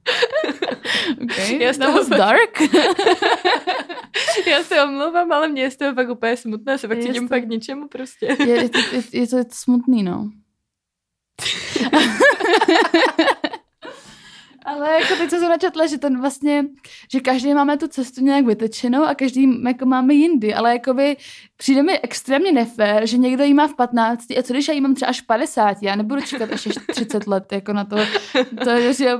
Okay. 1.23 1.62
Já 1.62 1.73
That 1.73 1.95
was 1.95 2.09
dark. 2.09 2.61
Já 4.47 4.62
se 4.62 4.83
omlouvám, 4.83 5.33
ale 5.33 5.49
mě 5.49 5.62
je 5.62 5.71
z 5.71 5.77
toho 5.77 5.95
pak 5.95 6.09
úplně 6.09 6.37
smutné, 6.37 6.79
se 6.79 6.88
pak 6.88 6.99
cítím 6.99 7.29
to- 7.29 7.35
pak 7.35 7.45
k 7.45 7.49
ničemu 7.49 7.88
prostě. 7.88 8.37
je, 8.38 8.49
je, 8.62 8.69
to, 8.69 8.79
je, 8.79 9.03
je 9.12 9.27
to 9.27 9.37
smutný, 9.51 10.03
no. 10.03 10.31
Ale 14.66 15.00
jako 15.00 15.16
teď 15.16 15.31
jsem 15.31 15.48
načetla, 15.48 15.87
že 15.87 15.98
ten 15.98 16.20
vlastně, 16.20 16.64
že 17.12 17.20
každý 17.20 17.55
máme 17.55 17.76
tu 17.76 17.88
cestu 17.88 18.20
nějak 18.20 18.46
vytečenou 18.46 19.05
a 19.05 19.14
každý 19.14 19.62
jako 19.66 19.87
máme 19.87 20.14
jindy, 20.14 20.55
ale 20.55 20.72
jakoby 20.72 21.16
přijde 21.57 21.83
mi 21.83 22.00
extrémně 22.00 22.52
nefér, 22.52 23.07
že 23.07 23.16
někdo 23.18 23.44
jí 23.44 23.55
má 23.55 23.68
v 23.68 23.74
15 23.74 24.24
a 24.38 24.42
co 24.42 24.52
když 24.52 24.68
já 24.68 24.74
jí 24.74 24.81
mám 24.81 24.94
třeba 24.94 25.09
až 25.09 25.22
v 25.22 25.26
50, 25.26 25.76
já 25.83 25.96
nebudu 25.96 26.20
čekat 26.22 26.52
až 26.52 26.68
30 26.90 27.26
let 27.26 27.52
jako 27.52 27.72
na 27.72 27.85
to, 27.85 27.96
to 28.64 28.70
je 28.70 28.92
že 28.94 29.12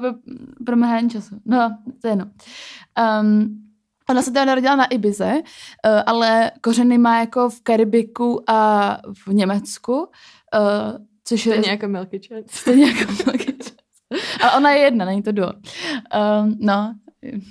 promrhání 0.66 1.11
času. 1.11 1.37
No, 1.44 1.78
to 2.00 2.09
je 2.09 2.12
jedno. 2.12 2.30
Um, 3.20 3.62
Ona 4.11 4.22
se 4.22 4.30
teda 4.30 4.44
narodila 4.44 4.76
na 4.76 4.85
Ibize, 4.85 5.32
eh, 5.85 6.02
ale 6.02 6.50
kořeny 6.61 6.98
má 6.98 7.20
jako 7.20 7.50
v 7.50 7.61
Karibiku 7.62 8.50
a 8.50 8.98
v 9.26 9.35
Německu, 9.35 10.09
eh, 10.54 10.98
což 11.24 11.46
je 11.46 11.52
Stejně 11.52 11.70
jako 11.70 11.88
Milky 11.88 12.20
Chance. 12.28 12.59
stejně 12.59 12.87
jako 12.87 13.12
Milky 13.12 13.56
Ale 14.42 14.53
ona 14.57 14.71
je 14.71 14.79
jedna, 14.79 15.05
není 15.05 15.23
to 15.23 15.33
duo. 15.33 15.53
Um, 16.42 16.57
no, 16.61 16.95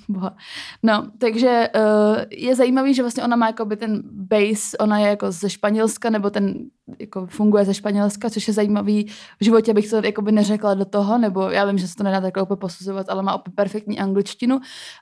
boha. 0.10 0.36
No, 0.84 1.12
takže 1.18 1.70
uh, 1.76 2.24
je 2.32 2.56
zajímavý, 2.56 2.94
že 2.94 3.02
vlastně 3.02 3.24
ona 3.24 3.36
má 3.36 3.48
jakoby 3.48 3.78
ten 3.78 4.02
base, 4.04 4.78
ona 4.78 5.00
je 5.00 5.08
jako 5.08 5.32
ze 5.32 5.50
Španělska, 5.50 6.10
nebo 6.10 6.30
ten 6.30 6.56
jako 7.00 7.26
funguje 7.26 7.66
ze 7.66 7.74
Španělska, 7.74 8.30
což 8.30 8.48
je 8.48 8.54
zajímavý. 8.54 9.08
V 9.40 9.44
životě 9.44 9.74
bych 9.74 9.90
to 9.90 10.02
jakoby 10.06 10.32
neřekla 10.32 10.74
do 10.74 10.86
toho, 10.86 11.18
nebo 11.18 11.50
já 11.50 11.66
vím, 11.66 11.78
že 11.78 11.88
se 11.88 11.96
to 11.96 12.04
nedá 12.04 12.22
takhle 12.22 12.44
úplně 12.44 12.58
posuzovat, 12.58 13.10
ale 13.10 13.24
má 13.24 13.36
úplně 13.36 13.54
perfektní 13.56 14.00
angličtinu 14.00 14.60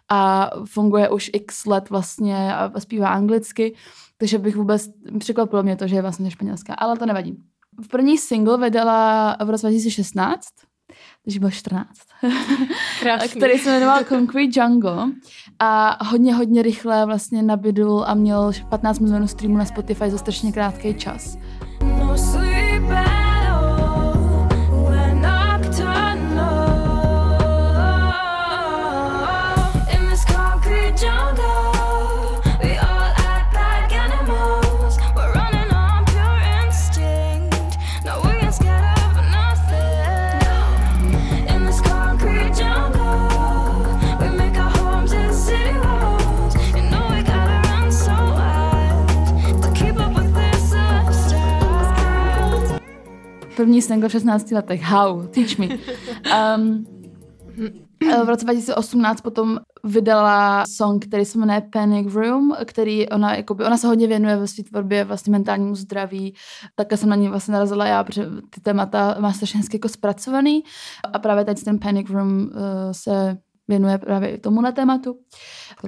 a 0.10 0.50
funguje 0.66 1.10
už 1.10 1.30
x 1.34 1.66
let 1.66 1.90
vlastně 1.90 2.56
a 2.56 2.80
zpívá 2.80 3.10
anglicky, 3.10 3.76
takže 4.18 4.38
bych 4.38 4.56
vůbec 4.56 4.88
překvapilo 5.20 5.64
mě 5.64 5.76
to, 5.76 5.88
že 5.88 5.96
je 5.96 6.02
vlastně 6.02 6.26
ze 6.26 6.32
Španělska, 6.32 6.74
ale 6.74 6.98
to 6.98 7.06
nevadí. 7.06 7.38
V 7.82 7.88
první 7.88 8.18
single 8.18 8.58
vydala 8.58 9.38
v 9.46 9.50
roce 9.50 9.68
2016, 9.68 10.48
takže 11.24 11.40
byl 11.40 11.52
14, 11.52 11.88
Krásný. 13.00 13.30
který 13.38 13.60
se 13.60 13.72
jmenoval 13.72 14.04
Concrete 14.04 14.60
Jungle 14.62 15.08
a 15.60 16.04
hodně, 16.06 16.34
hodně 16.36 16.62
rychle 16.62 17.06
vlastně 17.06 17.44
nabídl 17.44 18.04
a 18.08 18.14
měl 18.14 18.52
15 18.70 19.00
milionů 19.00 19.28
streamů 19.28 19.58
na 19.58 19.66
Spotify 19.66 20.10
za 20.10 20.18
strašně 20.18 20.52
krátký 20.52 20.94
čas. 20.94 21.38
První 53.56 53.82
single 53.82 54.10
v 54.10 54.12
16 54.12 54.52
letech. 54.52 54.82
How? 54.82 55.28
Teach 55.28 55.58
me. 55.58 55.68
Um, 56.58 56.86
v 58.26 58.30
roce 58.30 58.46
2018 58.46 59.22
potom 59.22 59.60
vydala 59.84 60.64
song, 60.70 61.06
který 61.06 61.26
se 61.26 61.40
jmenuje 61.40 61.62
Panic 61.74 62.14
Room, 62.14 62.56
který 62.66 63.10
ona, 63.10 63.36
jakoby, 63.36 63.66
ona 63.66 63.78
se 63.78 63.88
hodně 63.88 64.08
věnuje 64.08 64.38
ve 64.38 64.48
své 64.48 64.64
tvorbě 64.64 65.04
vlastně 65.04 65.32
mentálnímu 65.32 65.76
zdraví. 65.76 66.36
Také 66.76 66.98
jsem 66.98 67.10
na 67.10 67.16
ní 67.16 67.28
vlastně 67.28 67.52
narazila 67.52 67.86
já, 67.86 68.04
protože 68.04 68.26
ty 68.50 68.62
témata 68.62 69.16
má 69.20 69.34
strašně 69.34 69.58
hezky 69.58 69.78
jako 69.78 69.90
zpracovaný 69.90 70.64
a 71.14 71.20
právě 71.20 71.46
teď 71.46 71.64
ten 71.64 71.80
Panic 71.80 72.10
Room 72.10 72.42
uh, 72.42 72.50
se 72.92 73.38
věnuje 73.68 73.98
právě 73.98 74.30
i 74.30 74.38
tomuhle 74.38 74.72
tématu. 74.72 75.16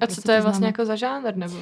A 0.02 0.08
co 0.08 0.22
to 0.22 0.32
je 0.32 0.42
vlastně 0.42 0.68
jako 0.68 0.86
za 0.86 0.96
žánr, 0.96 1.36
nebo? 1.36 1.56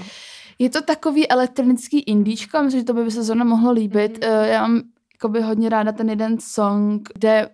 Je 0.60 0.70
to 0.70 0.82
takový 0.82 1.30
elektronický 1.30 2.00
indíčko, 2.00 2.64
myslím, 2.64 2.82
že 2.82 2.86
to 2.86 2.94
by 2.94 3.12
se 3.12 3.24
zrovna 3.24 3.46
mohlo 3.46 3.72
líbit. 3.72 4.20
Mhm. 4.22 4.34
Mm-hmm. 4.34 4.46
Já 4.46 4.68
mám 4.68 4.82
jakoby 5.24 5.42
hodně 5.42 5.70
ráda 5.70 5.92
ten 5.92 6.10
jeden 6.10 6.40
song, 6.40 7.10
kde 7.16 7.50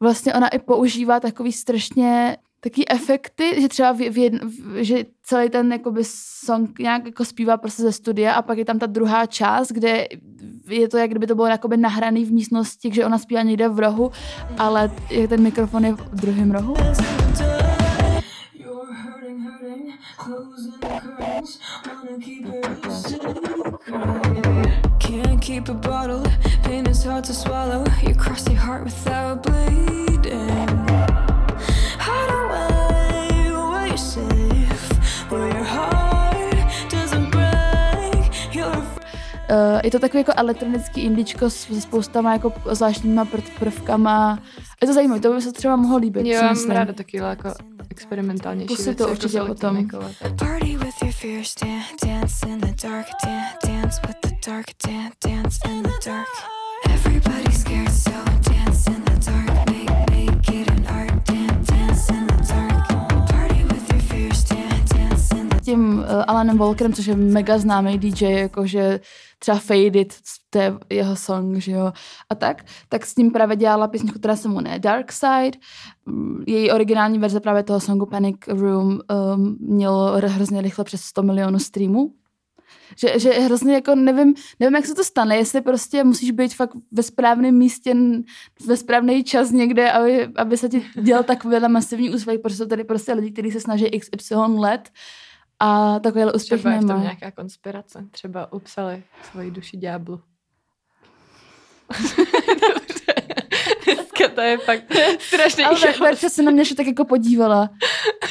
vlastně 0.00 0.34
ona 0.34 0.48
i 0.48 0.58
používá 0.58 1.20
takový 1.20 1.52
strašně 1.52 2.36
taký 2.60 2.90
efekty, 2.90 3.60
že 3.60 3.68
třeba 3.68 3.92
v, 3.92 3.98
v 3.98 4.40
že 4.84 5.04
celý 5.22 5.50
ten 5.50 5.72
jakoby 5.72 6.02
song 6.44 6.78
nějak 6.78 7.06
jako 7.06 7.24
zpívá 7.24 7.56
prostě 7.56 7.82
ze 7.82 7.92
studia 7.92 8.32
a 8.32 8.42
pak 8.42 8.58
je 8.58 8.64
tam 8.64 8.78
ta 8.78 8.86
druhá 8.86 9.26
část, 9.26 9.72
kde 9.72 10.06
je 10.68 10.88
to, 10.88 10.98
jak 10.98 11.10
kdyby 11.10 11.26
to 11.26 11.34
bylo 11.34 11.46
jakoby 11.46 11.76
nahraný 11.76 12.24
v 12.24 12.32
místnosti, 12.32 12.90
že 12.94 13.06
ona 13.06 13.18
zpívá 13.18 13.42
někde 13.42 13.68
v 13.68 13.78
rohu, 13.78 14.10
ale 14.58 14.90
ten 15.28 15.42
mikrofon 15.42 15.84
je 15.84 15.92
v 15.92 16.20
druhém 16.20 16.50
rohu. 16.50 16.74
Closing 20.16 20.80
the 20.80 20.86
curtains, 20.86 21.58
wanna 21.84 22.18
keep 22.20 22.46
it. 24.56 24.61
Can't 25.02 25.40
keep 25.40 25.68
a 25.68 25.74
bottle, 25.74 26.22
pain 26.62 26.86
is 26.86 27.04
hard 27.04 27.24
to 27.24 27.32
swallow. 27.34 27.84
You 28.08 28.14
cross 28.14 28.46
your 28.48 28.60
heart 28.60 28.84
without 28.84 29.42
bleeding. 29.42 30.68
Hide 31.98 32.32
away 32.42 33.50
where 33.50 33.86
you're 33.88 33.96
safe, 33.96 34.92
where 35.30 35.48
your 35.48 35.64
heart 35.64 36.54
doesn't 36.88 37.30
break. 37.30 38.54
You're. 38.54 38.76
Uh, 39.50 39.80
je 39.84 39.90
to 39.90 39.98
takový 39.98 40.18
jako 40.20 40.32
elektronický 40.36 41.00
indičko 41.00 41.50
s, 41.50 41.56
se 41.56 41.80
spoustama 41.80 42.32
jako 42.32 42.52
zvláštníma 42.70 43.24
prv, 43.24 43.50
prvkama. 43.58 44.38
Je 44.82 44.88
to 44.88 44.94
zajímavé, 44.94 45.20
to 45.20 45.32
by 45.34 45.42
se 45.42 45.52
třeba 45.52 45.76
mohlo 45.76 45.96
líbit. 45.98 46.26
Jo, 46.26 46.42
mám 46.42 46.70
ráda 46.70 46.92
takové 46.92 47.28
jako 47.28 47.54
experimentálnější 47.90 48.68
Pustit 48.68 48.84
věci, 48.84 48.96
to 48.98 49.02
jako 49.02 49.12
určitě 49.12 49.38
elektronikou 49.38 49.98
a 49.98 50.10
tak. 50.22 50.32
Party 50.38 50.76
with 50.76 51.02
your 51.02 51.12
fears, 51.12 51.54
dan- 51.54 51.82
dance 52.06 52.46
in 52.48 52.60
the 52.60 52.86
dark, 52.88 53.06
dan- 53.24 53.42
dance 53.66 54.00
with 54.06 54.16
the 54.22 54.31
dark, 54.46 54.66
dan- 54.86 55.12
dance 55.20 55.58
in 55.68 55.82
the 55.82 55.92
dark. 56.04 56.26
Everybody's 56.90 57.60
scared, 57.60 57.92
so 57.92 58.10
dance 58.50 58.90
in 58.90 59.04
the 59.04 59.30
dark, 59.30 59.70
make 59.70 59.90
make 60.10 60.60
it 60.60 60.68
an 60.70 60.86
art, 60.86 61.26
dan- 61.26 61.64
dance 61.64 62.12
in 62.12 62.26
the 62.26 62.54
dark. 62.54 62.88
Party 63.30 63.64
with 63.64 63.92
your 63.92 64.00
fears, 64.02 64.44
dan- 64.44 64.84
dance 64.98 65.34
in 65.36 65.48
the 65.48 65.60
tím 65.60 65.98
uh, 65.98 66.04
Alanem 66.26 66.58
Walkerem, 66.58 66.92
což 66.92 67.06
je 67.06 67.16
mega 67.16 67.58
známý 67.58 67.98
DJ, 67.98 68.24
jakože 68.24 69.00
třeba 69.38 69.58
Fade 69.58 69.80
It, 70.00 70.14
to 70.50 70.58
je 70.58 70.74
jeho 70.90 71.16
song, 71.16 71.56
že 71.56 71.72
jo, 71.72 71.92
a 72.30 72.34
tak, 72.34 72.64
tak 72.88 73.06
s 73.06 73.16
ním 73.16 73.30
právě 73.30 73.56
dělala 73.56 73.88
písničku, 73.88 74.18
která 74.18 74.36
se 74.36 74.48
jmenuje 74.48 74.78
Dark 74.78 75.12
Side. 75.12 75.58
Mm, 76.06 76.42
Její 76.46 76.70
originální 76.70 77.18
verze 77.18 77.40
právě 77.40 77.62
toho 77.62 77.80
songu 77.80 78.06
Panic 78.06 78.36
Room 78.48 78.86
um, 79.34 79.56
mělo 79.60 80.12
hrozně 80.28 80.62
rychle 80.62 80.84
přes 80.84 81.00
100 81.00 81.22
milionů 81.22 81.58
streamů. 81.58 82.12
Že, 82.96 83.18
že 83.18 83.30
hrozně 83.30 83.74
jako 83.74 83.94
nevím, 83.94 84.34
nevím, 84.60 84.76
jak 84.76 84.86
se 84.86 84.94
to 84.94 85.04
stane, 85.04 85.36
jestli 85.36 85.60
prostě 85.60 86.04
musíš 86.04 86.30
být 86.30 86.54
fakt 86.54 86.72
ve 86.92 87.02
správném 87.02 87.54
místě, 87.54 87.94
ve 88.66 88.76
správný 88.76 89.24
čas 89.24 89.50
někde, 89.50 89.90
aby, 89.92 90.28
aby 90.36 90.56
se 90.56 90.68
ti 90.68 90.84
dělal 91.02 91.22
takovýhle 91.22 91.68
masivní 91.68 92.10
úspěch, 92.10 92.40
protože 92.40 92.56
jsou 92.56 92.66
tady 92.66 92.84
prostě 92.84 93.12
lidi, 93.12 93.30
kteří 93.30 93.50
se 93.50 93.60
snaží 93.60 93.90
XY 94.00 94.34
let 94.34 94.90
a 95.60 95.98
takovýhle 95.98 96.32
úspěch 96.32 96.60
Třeba 96.60 96.74
je 96.74 96.78
v 96.78 96.80
tom 96.80 96.88
nemá. 96.88 97.02
nějaká 97.02 97.30
konspirace. 97.30 98.04
Třeba 98.10 98.52
upsali 98.52 99.02
svoji 99.30 99.50
duši 99.50 99.76
ďáblu. 99.76 100.20
Dneska 103.84 104.28
to 104.34 104.40
je 104.40 104.58
fakt 104.58 104.82
strašný 105.20 105.64
Ale. 105.64 105.92
Verča 106.00 106.28
se 106.28 106.42
na 106.42 106.50
mě 106.50 106.60
ještě 106.60 106.74
tak 106.74 106.86
jako 106.86 107.04
podívala. 107.04 107.70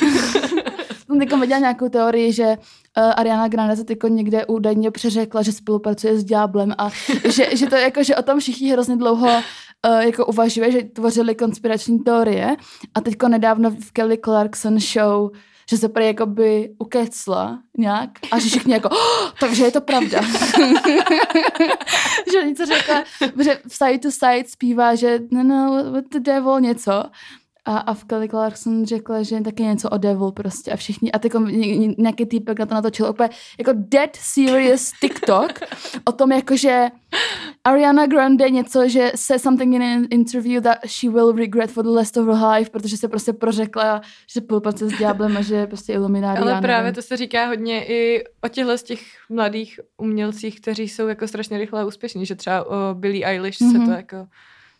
Jsem 1.12 1.20
teď 1.20 1.40
viděla 1.40 1.60
nějakou 1.60 1.90
teorii, 1.90 2.34
že 2.34 2.48
uh, 2.48 3.14
Ariana 3.16 3.48
Grande 3.48 3.76
se 3.76 3.84
teď 3.84 3.98
někde 4.10 4.46
údajně 4.46 4.92
přeřekla, 4.92 5.42
že 5.42 5.52
spolupracuje 5.52 6.18
s 6.18 6.24
Ďáblem 6.24 6.74
a 6.78 6.90
že, 7.30 7.56
že 7.56 7.68
to 7.68 7.76
jako, 7.76 8.04
že 8.04 8.16
o 8.16 8.22
tom 8.22 8.40
všichni 8.40 8.72
hrozně 8.72 8.98
dlouho 8.98 9.28
uh, 9.28 10.00
jako 10.00 10.26
uvažuje, 10.26 10.72
že 10.72 10.84
tvořili 10.84 11.36
konspirační 11.36 12.00
teorie 12.00 12.56
a 12.96 13.02
teďko 13.02 13.28
nedávno 13.28 13.72
v 13.72 13.92
Kelly 13.92 14.18
Clarkson 14.18 14.80
show 14.80 15.30
že 15.70 15.78
se 15.78 15.90
prý 15.90 16.06
jakoby 16.06 16.70
ukecla 16.80 17.60
nějak 17.78 18.10
a 18.32 18.40
že 18.40 18.50
všichni 18.50 18.74
jako, 18.74 18.90
oh, 18.90 19.32
takže 19.40 19.64
je 19.64 19.72
to 19.72 19.82
pravda. 19.82 20.22
že 22.32 22.44
něco 22.44 22.66
řekla, 22.66 23.04
že 23.40 23.60
v 23.68 23.76
Side 23.76 24.00
to 24.00 24.12
Side 24.12 24.44
zpívá, 24.48 24.96
že 24.96 25.20
no, 25.32 25.44
no, 25.44 25.84
the 26.12 26.20
devil 26.20 26.60
něco. 26.60 27.04
A, 27.66 27.78
a 27.78 27.94
v 27.94 28.04
Kelly 28.04 28.30
Clarkson 28.30 28.86
řekla, 28.86 29.24
že 29.24 29.42
taky 29.42 29.64
něco 29.64 29.90
o 29.90 29.98
devil 29.98 30.32
prostě 30.32 30.72
a 30.72 30.76
všichni, 30.76 31.12
a 31.12 31.20
teď 31.20 31.34
nějaký 31.98 32.26
týpek 32.26 32.60
na 32.60 32.66
to 32.66 32.74
natočil 32.74 33.10
úplně 33.10 33.30
jako 33.58 33.72
dead 33.76 34.10
serious 34.16 34.92
TikTok 35.02 35.52
o 36.06 36.12
tom 36.12 36.32
jako, 36.32 36.58
že 36.58 36.88
Ariana 37.64 38.08
Grande 38.08 38.50
něco, 38.50 38.90
že 38.90 39.12
said 39.16 39.42
something 39.42 39.76
in 39.76 39.84
an 39.84 40.08
interview 40.10 40.64
that 40.64 40.78
she 40.86 41.12
will 41.12 41.32
regret 41.36 41.72
for 41.72 41.84
the 41.86 41.96
rest 41.96 42.18
of 42.18 42.28
her 42.28 42.48
life, 42.48 42.72
protože 42.72 42.98
se 42.98 43.08
prostě 43.08 43.34
prořekla, 43.34 44.02
že 44.34 44.42
spolupracuje 44.42 44.90
s 44.90 44.94
Diablem 44.98 45.38
a 45.38 45.42
že 45.42 45.56
je 45.56 45.68
prostě 45.68 45.94
iluminář. 45.94 46.40
Ale 46.40 46.62
právě 46.62 46.92
to 46.92 47.02
se 47.02 47.18
říká 47.18 47.48
hodně 47.48 47.86
i 47.86 48.24
o 48.44 48.48
těchhle 48.48 48.78
z 48.78 48.84
těch 48.84 49.02
mladých 49.30 49.80
umělcích, 49.98 50.62
kteří 50.62 50.90
jsou 50.90 51.08
jako 51.08 51.28
strašně 51.28 51.58
rychle 51.58 51.86
úspěšní, 51.86 52.26
že 52.26 52.36
třeba 52.36 52.64
o 52.68 52.94
Billie 52.94 53.26
Eilish 53.26 53.58
mm-hmm. 53.62 53.72
se 53.72 53.78
Mhm. 53.78 53.88
to 53.88 53.92
jako 53.92 54.28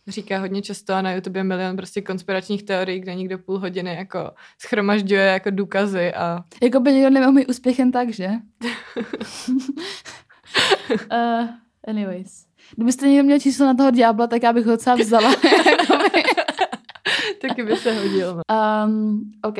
říká 0.08 0.38
hodně 0.38 0.62
často 0.62 0.94
a 0.94 1.02
na 1.02 1.12
YouTube 1.12 1.40
je 1.40 1.44
milion 1.44 1.76
prostě 1.76 2.02
konspiračních 2.02 2.62
teorií, 2.62 3.00
kde 3.00 3.14
někdo 3.14 3.38
půl 3.38 3.58
hodiny 3.58 3.94
jako 3.94 4.30
schromažďuje 4.58 5.22
jako 5.22 5.50
důkazy 5.50 6.14
a 6.14 6.44
Jako 6.62 6.80
by 6.80 6.92
někdo 6.92 7.10
nemohl 7.10 7.32
mít 7.32 7.48
úspěch 7.48 7.78
jen 7.78 7.92
tak, 7.92 8.10
že? 8.10 8.28
uh, 11.12 11.48
anyways. 11.88 12.46
Kdybyste 12.76 13.08
někdo 13.08 13.24
měl 13.24 13.38
číslo 13.38 13.66
na 13.66 13.74
toho 13.74 13.90
Diabla, 13.90 14.26
tak 14.26 14.42
já 14.42 14.52
bych 14.52 14.66
ho 14.66 14.72
docela 14.72 14.96
vzala. 14.96 15.34
Taky 17.40 17.62
by 17.62 17.76
se 17.76 17.92
hodil. 17.92 18.40
Um, 18.86 19.32
OK. 19.42 19.58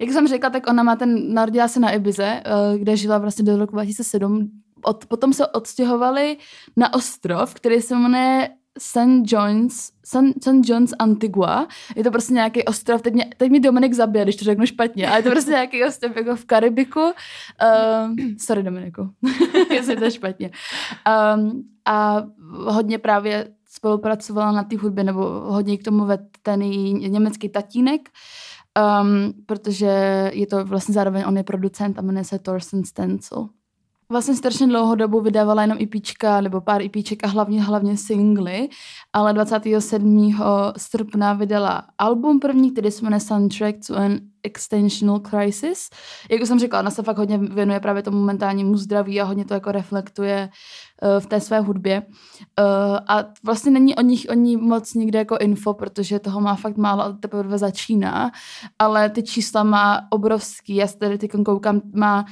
Jak 0.00 0.10
jsem 0.10 0.28
řekla, 0.28 0.50
tak 0.50 0.66
ona 0.70 0.82
má 0.82 0.96
ten, 0.96 1.34
narodila 1.34 1.68
se 1.68 1.80
na 1.80 1.90
Ibize, 1.90 2.42
uh, 2.46 2.78
kde 2.78 2.96
žila 2.96 3.18
vlastně 3.18 3.44
do 3.44 3.56
roku 3.56 3.72
2007. 3.72 4.50
Od, 4.84 5.06
potom 5.06 5.32
se 5.32 5.46
odstěhovali 5.46 6.36
na 6.76 6.94
ostrov, 6.94 7.54
který 7.54 7.80
se 7.80 7.94
jmenuje 7.94 8.48
St. 8.78 9.32
John's, 9.32 9.92
St. 10.04 10.42
St. 10.42 10.68
John's 10.68 10.92
Antigua. 10.98 11.68
Je 11.96 12.04
to 12.04 12.10
prostě 12.10 12.34
nějaký 12.34 12.64
ostrov, 12.64 13.02
teď 13.02 13.14
mě, 13.14 13.30
teď 13.36 13.50
mi 13.50 13.60
Dominik 13.60 13.92
zabije, 13.92 14.24
když 14.24 14.36
to 14.36 14.44
řeknu 14.44 14.66
špatně, 14.66 15.08
ale 15.08 15.18
je 15.18 15.22
to 15.22 15.30
prostě 15.30 15.50
nějaký 15.50 15.84
ostrov 15.84 16.16
jako 16.16 16.36
v 16.36 16.44
Karibiku. 16.44 17.00
Uh, 17.00 17.12
sorry 18.38 18.62
Dominiku, 18.62 19.10
jestli 19.70 19.96
to 19.96 20.04
je 20.04 20.10
špatně. 20.10 20.50
Um, 21.36 21.62
a 21.84 22.22
hodně 22.48 22.98
právě 22.98 23.48
spolupracovala 23.68 24.52
na 24.52 24.62
té 24.62 24.76
hudbě, 24.76 25.04
nebo 25.04 25.22
hodně 25.30 25.78
k 25.78 25.82
tomu 25.82 26.04
vedl 26.04 26.24
ten 26.42 26.60
německý 26.60 27.48
tatínek, 27.48 28.08
um, 29.02 29.32
protože 29.46 30.30
je 30.34 30.46
to 30.46 30.64
vlastně 30.64 30.94
zároveň 30.94 31.24
on 31.26 31.36
je 31.36 31.44
producent 31.44 31.98
a 31.98 32.02
jmenuje 32.02 32.24
se 32.24 32.38
Thorsten 32.38 32.84
Stencil. 32.84 33.48
Vlastně 34.08 34.34
strašně 34.34 34.66
dlouhou 34.66 34.94
dobu 34.94 35.20
vydávala 35.20 35.62
jenom 35.62 35.78
EPčka 35.82 36.40
nebo 36.40 36.60
pár 36.60 36.82
EPček 36.82 37.24
a 37.24 37.26
hlavně, 37.26 37.62
hlavně 37.62 37.96
singly, 37.96 38.68
ale 39.12 39.32
27. 39.32 40.36
srpna 40.76 41.32
vydala 41.32 41.82
album 41.98 42.40
první, 42.40 42.70
který 42.70 42.90
se 42.90 43.04
jmenuje 43.04 43.20
Soundtrack 43.20 43.76
to 43.86 43.96
an 43.96 44.18
Extensional 44.42 45.20
Crisis. 45.20 45.90
Jak 46.30 46.42
už 46.42 46.48
jsem 46.48 46.58
řekla, 46.58 46.80
ona 46.80 46.90
se 46.90 47.02
fakt 47.02 47.18
hodně 47.18 47.38
věnuje 47.38 47.80
právě 47.80 48.02
tomu 48.02 48.22
mentálnímu 48.22 48.76
zdraví 48.76 49.20
a 49.20 49.24
hodně 49.24 49.44
to 49.44 49.54
jako 49.54 49.72
reflektuje 49.72 50.48
uh, 51.02 51.20
v 51.20 51.26
té 51.26 51.40
své 51.40 51.60
hudbě. 51.60 52.02
Uh, 52.02 52.98
a 53.08 53.24
vlastně 53.44 53.72
není 53.72 53.96
o 53.96 54.02
nich 54.02 54.26
o 54.30 54.34
ní 54.34 54.56
moc 54.56 54.94
nikde 54.94 55.18
jako 55.18 55.36
info, 55.36 55.74
protože 55.74 56.18
toho 56.18 56.40
má 56.40 56.54
fakt 56.54 56.76
málo 56.76 57.02
a 57.02 57.12
teprve 57.12 57.58
začíná, 57.58 58.30
ale 58.78 59.10
ty 59.10 59.22
čísla 59.22 59.62
má 59.62 60.00
obrovský. 60.10 60.74
Já 60.74 60.86
se 60.86 60.98
tady 60.98 61.18
teď 61.18 61.30
koukám, 61.44 61.80
má 61.94 62.24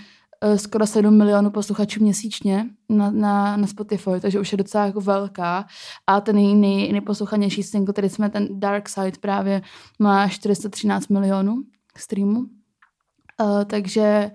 skoro 0.57 0.87
7 0.87 1.19
milionů 1.19 1.51
posluchačů 1.51 2.03
měsíčně 2.03 2.67
na, 2.89 3.11
na, 3.11 3.57
na 3.57 3.67
Spotify, 3.67 4.11
takže 4.21 4.41
už 4.41 4.53
je 4.53 4.59
docela 4.59 4.87
jako 4.87 5.01
velká. 5.01 5.67
A 6.07 6.21
ten 6.21 6.39
její 6.39 6.55
nej, 6.55 6.93
nejposlouchanější 6.93 7.63
single, 7.63 7.93
který 7.93 8.09
jsme 8.09 8.31
ten 8.31 8.49
Dark 8.61 8.89
Side 8.89 9.19
právě, 9.21 9.63
má 9.99 10.29
413 10.29 11.09
milionů 11.09 11.63
streamů. 11.97 12.39
Uh, 12.39 13.65
takže 13.65 14.31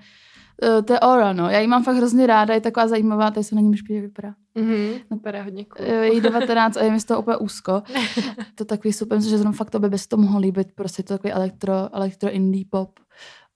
uh, 0.64 0.82
to 0.82 0.94
je 0.94 1.00
Aura, 1.00 1.34
no. 1.34 1.50
Já 1.50 1.60
ji 1.60 1.68
mám 1.68 1.84
fakt 1.84 1.96
hrozně 1.96 2.28
ráda, 2.28 2.54
je 2.54 2.62
taková 2.62 2.88
zajímavá, 2.88 3.32
tady 3.32 3.44
se 3.44 3.56
na 3.56 3.62
ní 3.62 3.68
můžu 3.68 3.84
vypadá. 3.90 4.34
Mhm, 4.56 5.00
vypadá 5.12 5.44
hodně 5.44 5.66
cool. 5.66 5.86
Je 5.86 6.14
jí 6.14 6.22
19 6.22 6.78
a 6.78 6.84
je 6.84 6.92
mi 6.92 7.00
z 7.00 7.06
toho 7.06 7.22
úplně 7.22 7.38
úzko. 7.38 7.84
To 8.56 8.62
je 8.62 8.66
takový 8.66 8.94
super, 8.94 9.22
že 9.22 9.38
zrovna 9.38 9.52
fakt 9.52 9.70
tobě 9.70 9.90
by 9.90 9.98
se 9.98 10.08
to 10.08 10.18
mohlo 10.18 10.40
líbit, 10.40 10.68
prostě 10.76 11.04
to 11.04 11.14
je 11.14 11.18
takový 11.18 11.34
elektro, 11.34 11.96
elektro 11.96 12.30
indie 12.30 12.66
pop. 12.70 13.00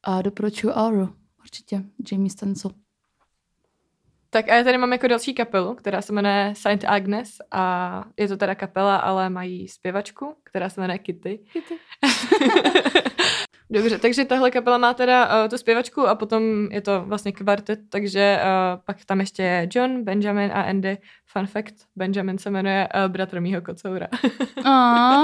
A 0.04 0.22
doporučuji 0.22 0.74
Auru, 0.74 1.10
určitě, 1.42 1.84
Jamie 2.12 2.30
Stencil. 2.30 2.72
Tak 4.34 4.50
a 4.50 4.56
já 4.56 4.64
tady 4.64 4.78
mám 4.78 4.92
jako 4.92 5.08
další 5.08 5.34
kapelu, 5.34 5.76
která 5.76 6.02
se 6.02 6.14
jmenuje 6.14 6.54
Saint 6.58 6.86
Agnes 6.88 7.30
a 7.52 8.04
je 8.18 8.28
to 8.28 8.38
teda 8.38 8.56
kapela, 8.56 8.96
ale 8.96 9.30
mají 9.30 9.68
zpěvačku, 9.68 10.36
která 10.44 10.70
se 10.70 10.82
jmenuje 10.82 10.98
Kitty. 11.00 11.40
Kitty. 11.54 11.76
Dobře, 13.70 14.00
takže 14.00 14.26
tahle 14.26 14.52
kapela 14.52 14.78
má 14.78 14.94
teda 14.94 15.44
uh, 15.44 15.50
tu 15.50 15.58
zpěvačku 15.58 16.02
a 16.02 16.16
potom 16.16 16.44
je 16.72 16.82
to 16.82 17.04
vlastně 17.06 17.32
kvartet, 17.32 17.80
takže 17.90 18.40
uh, 18.42 18.82
pak 18.86 19.06
tam 19.06 19.20
ještě 19.20 19.44
je 19.44 19.70
John, 19.76 20.04
Benjamin 20.04 20.52
a 20.52 20.62
Andy. 20.62 20.98
Fun 21.26 21.48
fact, 21.48 21.74
Benjamin 21.96 22.38
se 22.38 22.50
jmenuje 22.50 22.88
uh, 22.96 23.12
bratr 23.12 23.40
mýho 23.40 23.62
kocoura. 23.62 24.08
A 24.66 25.22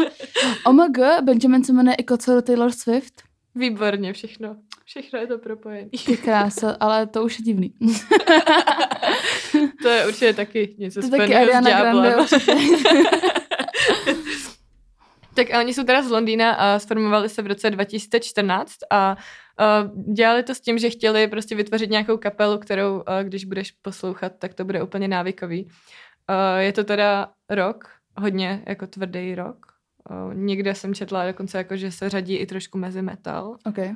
OMG, 0.65 0.97
Benjamin 1.23 1.63
se 1.63 1.73
jmenuje 1.73 1.95
i 1.95 2.03
kocour 2.03 2.41
Taylor 2.41 2.71
Swift. 2.71 3.23
Výborně, 3.55 4.13
všechno. 4.13 4.55
Všechno 4.87 5.19
je 5.19 5.27
to 5.27 5.37
propojené. 5.37 5.89
Ty 6.05 6.17
krása, 6.17 6.77
ale 6.79 7.07
to 7.07 7.23
už 7.23 7.39
je 7.39 7.45
divný. 7.45 7.69
to 9.81 9.89
je 9.89 10.07
určitě 10.07 10.33
taky 10.33 10.75
něco 10.77 11.01
To 11.01 11.05
je 11.05 11.11
taky 11.11 11.35
Ariana 11.35 11.69
Grande. 11.69 12.15
Tak 15.33 15.47
oni 15.59 15.73
jsou 15.73 15.83
teda 15.83 16.01
z 16.01 16.11
Londýna 16.11 16.53
a 16.53 16.79
sformovali 16.79 17.29
se 17.29 17.41
v 17.41 17.47
roce 17.47 17.69
2014 17.69 18.75
a 18.89 19.17
uh, 19.59 20.13
dělali 20.13 20.43
to 20.43 20.55
s 20.55 20.61
tím, 20.61 20.77
že 20.77 20.89
chtěli 20.89 21.27
prostě 21.27 21.55
vytvořit 21.55 21.89
nějakou 21.89 22.17
kapelu, 22.17 22.57
kterou, 22.57 22.95
uh, 22.95 23.03
když 23.23 23.45
budeš 23.45 23.71
poslouchat, 23.71 24.31
tak 24.39 24.53
to 24.53 24.65
bude 24.65 24.83
úplně 24.83 25.07
návykový. 25.07 25.63
Uh, 25.63 25.71
je 26.57 26.73
to 26.73 26.83
teda 26.83 27.31
rok, 27.49 27.89
hodně 28.17 28.63
jako 28.67 28.87
tvrdý 28.87 29.35
rok. 29.35 29.57
Uh, 30.09 30.33
někde 30.33 30.75
jsem 30.75 30.93
četla 30.93 31.25
dokonce, 31.25 31.57
jako, 31.57 31.77
že 31.77 31.91
se 31.91 32.09
řadí 32.09 32.35
i 32.35 32.45
trošku 32.45 32.77
mezi 32.77 33.01
metal. 33.01 33.57
okay. 33.65 33.95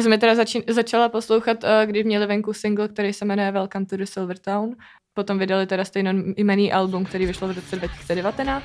Já 0.00 0.04
jsem 0.04 0.12
je 0.12 0.18
teda 0.18 0.34
začín, 0.34 0.62
začala 0.68 1.08
poslouchat, 1.08 1.64
uh, 1.64 1.70
když 1.86 2.04
měli 2.04 2.26
venku 2.26 2.52
single, 2.52 2.88
který 2.88 3.12
se 3.12 3.24
jmenuje 3.24 3.52
Welcome 3.52 3.86
to 3.86 3.96
the 3.96 4.04
Silver 4.04 4.38
Town. 4.38 4.76
Potom 5.14 5.38
vydali 5.38 5.66
teda 5.66 5.84
stejno 5.84 6.12
jmený 6.36 6.72
album, 6.72 7.04
který 7.04 7.26
vyšlo 7.26 7.48
v 7.48 7.50
roce 7.50 7.76
2019. 7.76 8.64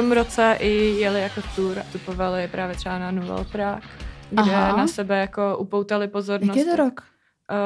tom 0.00 0.12
roce 0.12 0.56
i 0.60 0.70
jeli 1.00 1.20
jako 1.20 1.40
tour, 1.56 1.82
vstupovali 1.82 2.48
právě 2.48 2.76
třeba 2.76 2.98
na 2.98 3.10
Nouvelle 3.10 3.44
Prague, 3.44 3.88
kde 4.30 4.54
Aha. 4.54 4.76
na 4.76 4.86
sebe 4.86 5.18
jako 5.18 5.58
upoutali 5.58 6.08
pozornost. 6.08 6.56
Jaký 6.56 6.68
je 6.68 6.76
to 6.76 6.76
rok? 6.76 7.00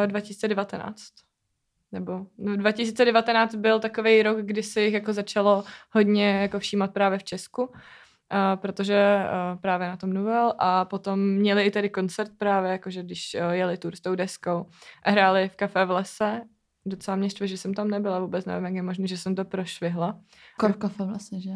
Uh, 0.03 0.07
2019. 0.07 0.97
Nebo 1.93 2.27
no, 2.39 2.57
2019 2.57 3.55
byl 3.55 3.81
takový 3.81 4.23
rok, 4.23 4.39
kdy 4.39 4.63
si 4.63 4.81
jich 4.81 4.95
jako 4.95 5.13
začalo 5.13 5.65
hodně 5.91 6.41
jako 6.43 6.59
všímat 6.59 6.93
právě 6.93 7.19
v 7.19 7.25
Česku, 7.25 7.63
uh, 7.63 7.71
protože 8.57 9.25
uh, 9.25 9.61
právě 9.61 9.89
na 9.89 9.97
tom 9.97 10.13
Nouvelle 10.13 10.55
a 10.59 10.85
potom 10.85 11.21
měli 11.21 11.63
i 11.63 11.71
tedy 11.71 11.89
koncert 11.89 12.31
právě, 12.39 12.73
jakože 12.73 13.03
když 13.03 13.37
uh, 13.41 13.51
jeli 13.51 13.77
tour 13.77 13.97
s 13.97 14.01
tou 14.01 14.15
deskou 14.15 14.67
a 15.03 15.11
hráli 15.11 15.49
v 15.49 15.57
kafe 15.57 15.85
v 15.85 15.91
lese. 15.91 16.41
Docela 16.87 17.17
mě 17.17 17.31
štve, 17.31 17.47
že 17.47 17.59
jsem 17.59 17.75
tam 17.75 17.89
nebyla, 17.89 18.19
vůbec 18.19 18.45
nevím, 18.45 18.65
jak 18.65 18.75
je 18.75 18.83
možné, 18.83 19.07
že 19.07 19.17
jsem 19.17 19.35
to 19.35 19.45
prošvihla. 19.45 20.21
Korkafe 20.59 21.05
vlastně, 21.05 21.41
že? 21.41 21.53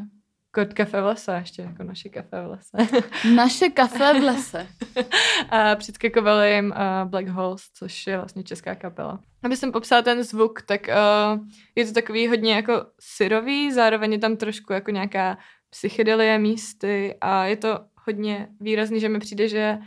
Kod 0.50 0.74
kafe 0.74 1.00
v 1.00 1.04
lese, 1.04 1.34
ještě 1.34 1.62
jako 1.62 1.82
naše 1.82 2.08
kafe 2.08 2.42
v 2.42 2.46
lese. 2.46 3.02
Naše 3.34 3.68
kafe 3.68 4.20
v 4.20 4.22
lese. 4.22 4.66
a 5.50 5.76
předskakovali 5.76 6.52
jim 6.52 6.70
uh, 6.70 7.10
Black 7.10 7.28
Holes, 7.28 7.62
což 7.74 8.06
je 8.06 8.16
vlastně 8.16 8.42
česká 8.42 8.74
kapela. 8.74 9.20
Aby 9.42 9.56
jsem 9.56 9.72
popsala 9.72 10.02
ten 10.02 10.22
zvuk, 10.22 10.62
tak 10.62 10.80
uh, 10.88 11.46
je 11.74 11.86
to 11.86 11.92
takový 11.92 12.28
hodně 12.28 12.54
jako 12.54 12.86
syrový, 13.00 13.72
zároveň 13.72 14.12
je 14.12 14.18
tam 14.18 14.36
trošku 14.36 14.72
jako 14.72 14.90
nějaká 14.90 15.38
psychedelie 15.70 16.38
místy 16.38 17.14
a 17.20 17.44
je 17.44 17.56
to 17.56 17.80
hodně 18.06 18.48
výrazný, 18.60 19.00
že 19.00 19.08
mi 19.08 19.18
přijde, 19.18 19.48
že 19.48 19.78
uh, 19.78 19.86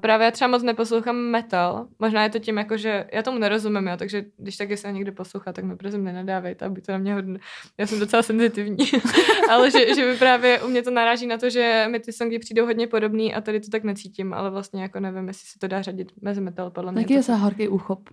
právě 0.00 0.24
já 0.24 0.30
třeba 0.30 0.48
moc 0.48 0.62
neposlouchám 0.62 1.16
metal. 1.16 1.88
Možná 1.98 2.22
je 2.22 2.30
to 2.30 2.38
tím, 2.38 2.58
jako, 2.58 2.76
že 2.76 3.06
já 3.12 3.22
tomu 3.22 3.38
nerozumím, 3.38 3.86
jo, 3.86 3.96
takže 3.96 4.24
když 4.36 4.56
tak 4.56 4.78
se 4.78 4.92
někdo 4.92 5.12
poslouchá, 5.12 5.52
tak 5.52 5.64
mi 5.64 5.76
prosím 5.76 6.04
nenadávejte, 6.04 6.64
aby 6.64 6.80
to 6.80 6.92
na 6.92 6.98
mě 6.98 7.14
hodně... 7.14 7.38
Já 7.78 7.86
jsem 7.86 8.00
docela 8.00 8.22
senzitivní, 8.22 8.76
ale 9.50 9.70
že, 9.70 9.94
že 9.94 10.06
mi 10.06 10.16
právě 10.16 10.62
u 10.62 10.68
mě 10.68 10.82
to 10.82 10.90
naráží 10.90 11.26
na 11.26 11.38
to, 11.38 11.50
že 11.50 11.86
mi 11.90 12.00
ty 12.00 12.12
songy 12.12 12.38
přijdou 12.38 12.66
hodně 12.66 12.86
podobný 12.86 13.34
a 13.34 13.40
tady 13.40 13.60
to 13.60 13.70
tak 13.70 13.84
necítím, 13.84 14.34
ale 14.34 14.50
vlastně 14.50 14.82
jako 14.82 15.00
nevím, 15.00 15.28
jestli 15.28 15.46
se 15.46 15.58
to 15.58 15.68
dá 15.68 15.82
řadit 15.82 16.12
mezi 16.22 16.40
metal, 16.40 16.70
podle 16.70 16.92
mě. 16.92 17.02
Taky 17.02 17.14
je 17.14 17.22
za 17.22 17.34
horký 17.34 17.68
úchop. 17.68 18.08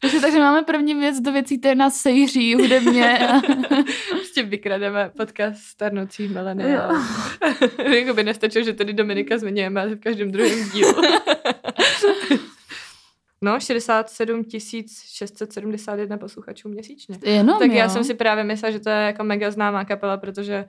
takže, 0.00 0.20
takže 0.20 0.38
máme 0.38 0.62
první 0.62 0.94
věc 0.94 1.20
do 1.20 1.32
věcí, 1.32 1.58
které 1.58 1.74
nás 1.74 1.96
sejří 1.96 2.54
hudebně. 2.54 3.18
Prostě 4.10 4.42
vykrademe 4.42 5.10
podcast 5.16 5.62
starnoucí 5.62 6.28
mileniál. 6.28 6.96
jako 7.94 8.14
by 8.14 8.24
nestačilo, 8.24 8.64
že 8.64 8.72
tady 8.72 8.92
Dominika 8.92 9.38
zmiňujeme 9.38 9.94
v 9.94 10.00
každém 10.00 10.30
druhém 10.30 10.70
dílu. 10.70 11.02
no, 13.42 13.60
67 13.60 14.44
671 14.50 16.18
posluchačů 16.18 16.68
měsíčně. 16.68 17.18
Jenom, 17.24 17.58
tak 17.58 17.70
jo. 17.70 17.76
já 17.76 17.88
jsem 17.88 18.04
si 18.04 18.14
právě 18.14 18.44
myslela, 18.44 18.72
že 18.72 18.80
to 18.80 18.90
je 18.90 18.96
jako 18.96 19.24
mega 19.24 19.50
známá 19.50 19.84
kapela, 19.84 20.16
protože 20.16 20.64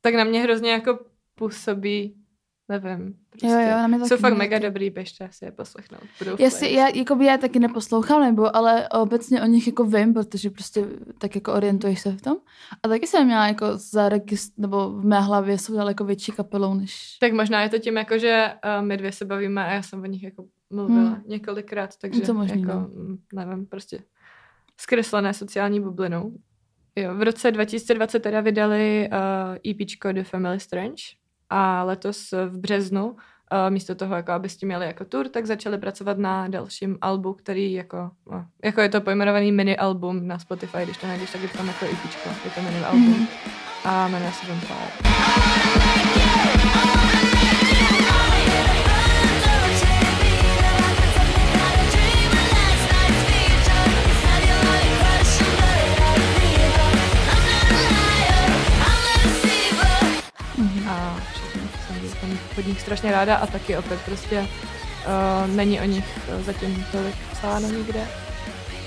tak 0.00 0.14
na 0.14 0.24
mě 0.24 0.42
hrozně 0.42 0.70
jako 0.70 0.98
působí, 1.34 2.14
nevím, 2.68 3.14
prostě. 3.30 3.46
Jo, 3.46 3.60
jo, 3.60 3.68
na 3.68 3.86
mě 3.86 4.06
Jsou 4.06 4.16
fakt 4.16 4.36
mega 4.36 4.58
dobrý, 4.58 4.90
běžte 4.90 5.28
si 5.30 5.44
je 5.44 5.52
poslechnout. 5.52 6.00
Budou 6.18 6.36
Já, 6.38 6.50
si, 6.50 6.66
já, 6.66 6.88
jako 6.88 7.14
by 7.14 7.24
já 7.26 7.38
taky 7.38 7.58
neposlouchám, 7.58 8.20
nebo, 8.20 8.56
ale 8.56 8.88
obecně 8.88 9.42
o 9.42 9.46
nich 9.46 9.66
jako 9.66 9.84
vím, 9.84 10.14
protože 10.14 10.50
prostě 10.50 10.84
tak 11.18 11.34
jako 11.34 11.52
orientuješ 11.52 12.00
se 12.00 12.12
v 12.12 12.22
tom. 12.22 12.36
A 12.82 12.88
taky 12.88 13.06
jsem 13.06 13.26
měla 13.26 13.46
jako 13.46 13.66
zaregistr, 13.74 14.60
nebo 14.60 14.90
v 14.90 15.04
mé 15.04 15.20
hlavě 15.20 15.58
jsou 15.58 15.76
daleko 15.76 16.04
větší 16.04 16.32
kapelou, 16.32 16.74
než... 16.74 17.16
Tak 17.20 17.32
možná 17.32 17.62
je 17.62 17.68
to 17.68 17.78
tím, 17.78 17.96
jako, 17.96 18.18
že 18.18 18.52
uh, 18.78 18.86
my 18.86 18.96
dvě 18.96 19.12
se 19.12 19.24
bavíme 19.24 19.64
a 19.64 19.72
já 19.72 19.82
jsem 19.82 20.02
o 20.02 20.06
nich 20.06 20.22
jako 20.22 20.44
mluvila 20.70 21.08
Hmm. 21.08 21.22
několikrát, 21.26 21.96
takže 21.96 22.20
to 22.20 22.34
možný, 22.34 22.60
jako, 22.60 22.72
no. 22.72 22.80
mm, 22.80 23.18
nevím, 23.34 23.66
prostě 23.66 23.98
zkreslené 24.76 25.34
sociální 25.34 25.80
bublinou. 25.80 26.32
Jo, 26.96 27.14
v 27.14 27.22
roce 27.22 27.50
2020 27.52 28.20
teda 28.20 28.40
vydali 28.40 29.08
uh, 29.12 29.70
EPčko 29.70 30.12
The 30.12 30.22
Family 30.22 30.60
Strange 30.60 31.02
a 31.50 31.82
letos 31.82 32.30
v 32.48 32.58
březnu 32.58 33.06
uh, 33.06 33.16
místo 33.68 33.94
toho, 33.94 34.14
jako 34.14 34.32
aby 34.32 34.48
s 34.48 34.56
tím 34.56 34.66
měli 34.68 34.86
jako 34.86 35.04
tour, 35.04 35.28
tak 35.28 35.46
začali 35.46 35.78
pracovat 35.78 36.18
na 36.18 36.48
dalším 36.48 36.98
albu, 37.00 37.32
který 37.32 37.72
jako, 37.72 38.10
no, 38.30 38.44
jako 38.64 38.80
je 38.80 38.88
to 38.88 39.00
pojmenovaný 39.00 39.52
mini 39.52 39.76
album 39.76 40.26
na 40.26 40.38
Spotify, 40.38 40.78
když 40.82 40.96
to 40.96 41.06
najdeš, 41.06 41.30
tak 41.32 41.42
je 41.42 41.48
to 41.48 41.56
tam 41.58 41.66
jako 41.66 41.84
EPčko, 41.84 42.28
je 42.44 42.50
to 42.50 42.62
mini 42.62 42.84
album 42.84 43.08
Mhm. 43.08 43.26
a 43.84 44.08
jmenuje 44.08 44.32
se 44.32 44.46
Vampire. 44.46 45.06
Jsem 62.56 62.62
jsem 62.62 62.64
pod 62.64 62.68
nich 62.68 62.80
strašně 62.80 63.12
ráda 63.12 63.36
a 63.36 63.46
taky 63.46 63.76
opět 63.76 64.00
prostě 64.04 64.40
uh, 64.40 65.56
není 65.56 65.80
o 65.80 65.84
nich 65.84 66.18
uh, 66.28 66.42
zatím 66.42 66.84
tolik 66.92 67.14
psáno 67.32 67.68
nikde, 67.68 68.06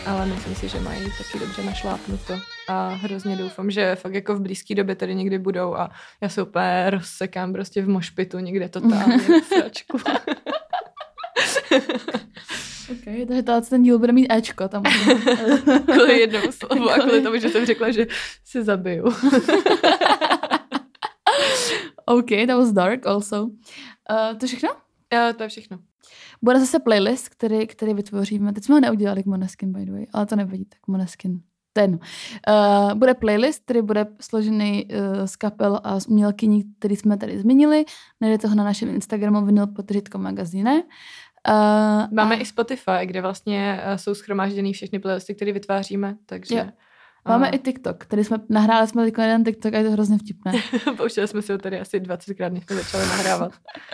ale 0.05 0.25
myslím 0.25 0.55
si, 0.55 0.69
že 0.69 0.79
mají 0.79 1.12
taky 1.17 1.39
dobře 1.39 1.63
našlápnuto 1.63 2.34
a 2.67 2.89
hrozně 2.89 3.36
doufám, 3.36 3.71
že 3.71 3.95
fakt 3.95 4.13
jako 4.13 4.36
v 4.36 4.41
blízké 4.41 4.75
době 4.75 4.95
tady 4.95 5.15
někdy 5.15 5.39
budou 5.39 5.75
a 5.75 5.89
já 6.21 6.29
se 6.29 6.41
úplně 6.41 6.89
rozsekám 6.89 7.53
prostě 7.53 7.82
v 7.82 7.89
mošpitu 7.89 8.39
někde 8.39 8.69
totálně 8.69 9.19
sračku. 9.47 9.97
Okay, 12.91 13.25
takže 13.25 13.43
to, 13.43 13.62
ten 13.62 13.84
díl 13.84 13.99
bude 13.99 14.13
mít 14.13 14.32
Ečko 14.32 14.67
tam. 14.67 14.84
kvůli 15.86 16.19
jednomu 16.19 16.51
slovu 16.51 16.89
a 16.89 16.97
kvůli 16.97 17.21
tomu, 17.21 17.38
že 17.38 17.49
jsem 17.49 17.65
řekla, 17.65 17.91
že 17.91 18.08
se 18.45 18.63
zabiju. 18.63 19.05
OK, 22.10 22.48
that 22.48 22.58
was 22.58 22.72
dark 22.72 23.06
also. 23.08 23.43
Uh, 23.43 24.38
to 24.39 24.48
všechno? 24.48 24.69
Jo, 25.13 25.34
to 25.38 25.43
je 25.43 25.50
všechno. 25.50 25.80
Bude 26.41 26.60
zase 26.60 26.80
playlist, 26.80 27.30
který, 27.30 27.67
který 27.67 27.93
vytvoříme. 27.93 28.54
Teď 28.54 28.63
jsme 28.63 28.76
ho 28.76 28.80
neudělali 28.80 29.24
k 29.24 29.26
Moneskin, 29.26 29.72
by 29.74 29.86
the 29.86 29.91
way, 29.91 30.06
ale 30.13 30.26
to 30.26 30.36
nevadí, 30.36 30.65
tak 30.65 30.88
Moneskin. 30.88 31.41
To 31.74 31.80
je 31.80 31.84
jedno. 31.84 31.98
Uh, 31.98 32.93
bude 32.93 33.13
playlist, 33.13 33.63
který 33.63 33.82
bude 33.82 34.08
složený 34.22 34.86
uh, 34.86 35.26
z 35.26 35.36
kapel 35.36 35.80
a 35.84 36.00
z 36.00 36.08
umělkyní, 36.08 36.63
který 36.80 36.95
jsme 36.95 37.17
tady 37.17 37.39
zmínili. 37.39 37.86
Najdete 38.22 38.48
ho 38.48 38.56
na 38.56 38.63
našem 38.63 38.89
Instagramu 38.89 39.45
vinyl 39.45 39.67
potřitko 39.67 40.17
magazíne. 40.17 40.84
Uh, 41.50 42.13
Máme 42.13 42.36
a 42.36 42.39
i 42.39 42.45
Spotify, 42.45 43.06
kde 43.06 43.22
vlastně 43.22 43.82
uh, 43.86 43.95
jsou 43.95 44.13
schromážděný 44.15 44.74
všechny 44.74 45.00
playlisty, 45.00 45.36
které 45.36 45.52
vytváříme, 45.52 46.17
takže... 46.26 46.56
Jo. 46.56 46.65
Máme 47.30 47.50
a- 47.50 47.56
i 47.56 47.60
TikTok, 47.60 47.98
který 47.98 48.24
jsme 48.24 48.38
nahráli 48.50 48.88
jsme 48.88 49.06
teď 49.06 49.13
jeden 49.18 49.44
TikTok 49.44 49.74
a 49.74 49.78
je 49.78 49.84
to 49.84 49.92
hrozně 49.92 50.18
vtipné. 50.18 50.54
Pouštěli 50.98 51.28
jsme 51.28 51.42
si 51.42 51.52
ho 51.52 51.58
tady 51.58 51.80
asi 51.80 52.00
20krát, 52.00 52.54
než 52.54 52.63
jsme 52.63 52.76
začali 52.76 53.06
nahrávat. 53.06 53.52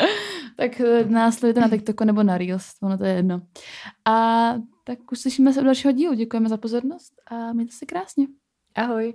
tak 0.58 0.80
eh, 0.80 1.06
nás 1.06 1.36
sledujte 1.38 1.60
na 1.60 1.70
TikToku 1.70 2.04
nebo 2.04 2.24
na 2.24 2.38
Reels, 2.38 2.70
ono 2.84 2.98
to 2.98 3.06
je 3.06 3.14
jedno. 3.14 3.42
A 4.06 4.54
tak 4.84 5.12
už 5.12 5.20
slyšíme 5.20 5.54
se 5.54 5.62
u 5.62 5.64
dalšího 5.64 5.92
dílu. 5.92 6.14
Děkujeme 6.14 6.50
za 6.50 6.58
pozornost 6.58 7.14
a 7.32 7.54
mějte 7.54 7.72
se 7.76 7.86
krásně. 7.86 8.28
Ahoj. 8.76 9.14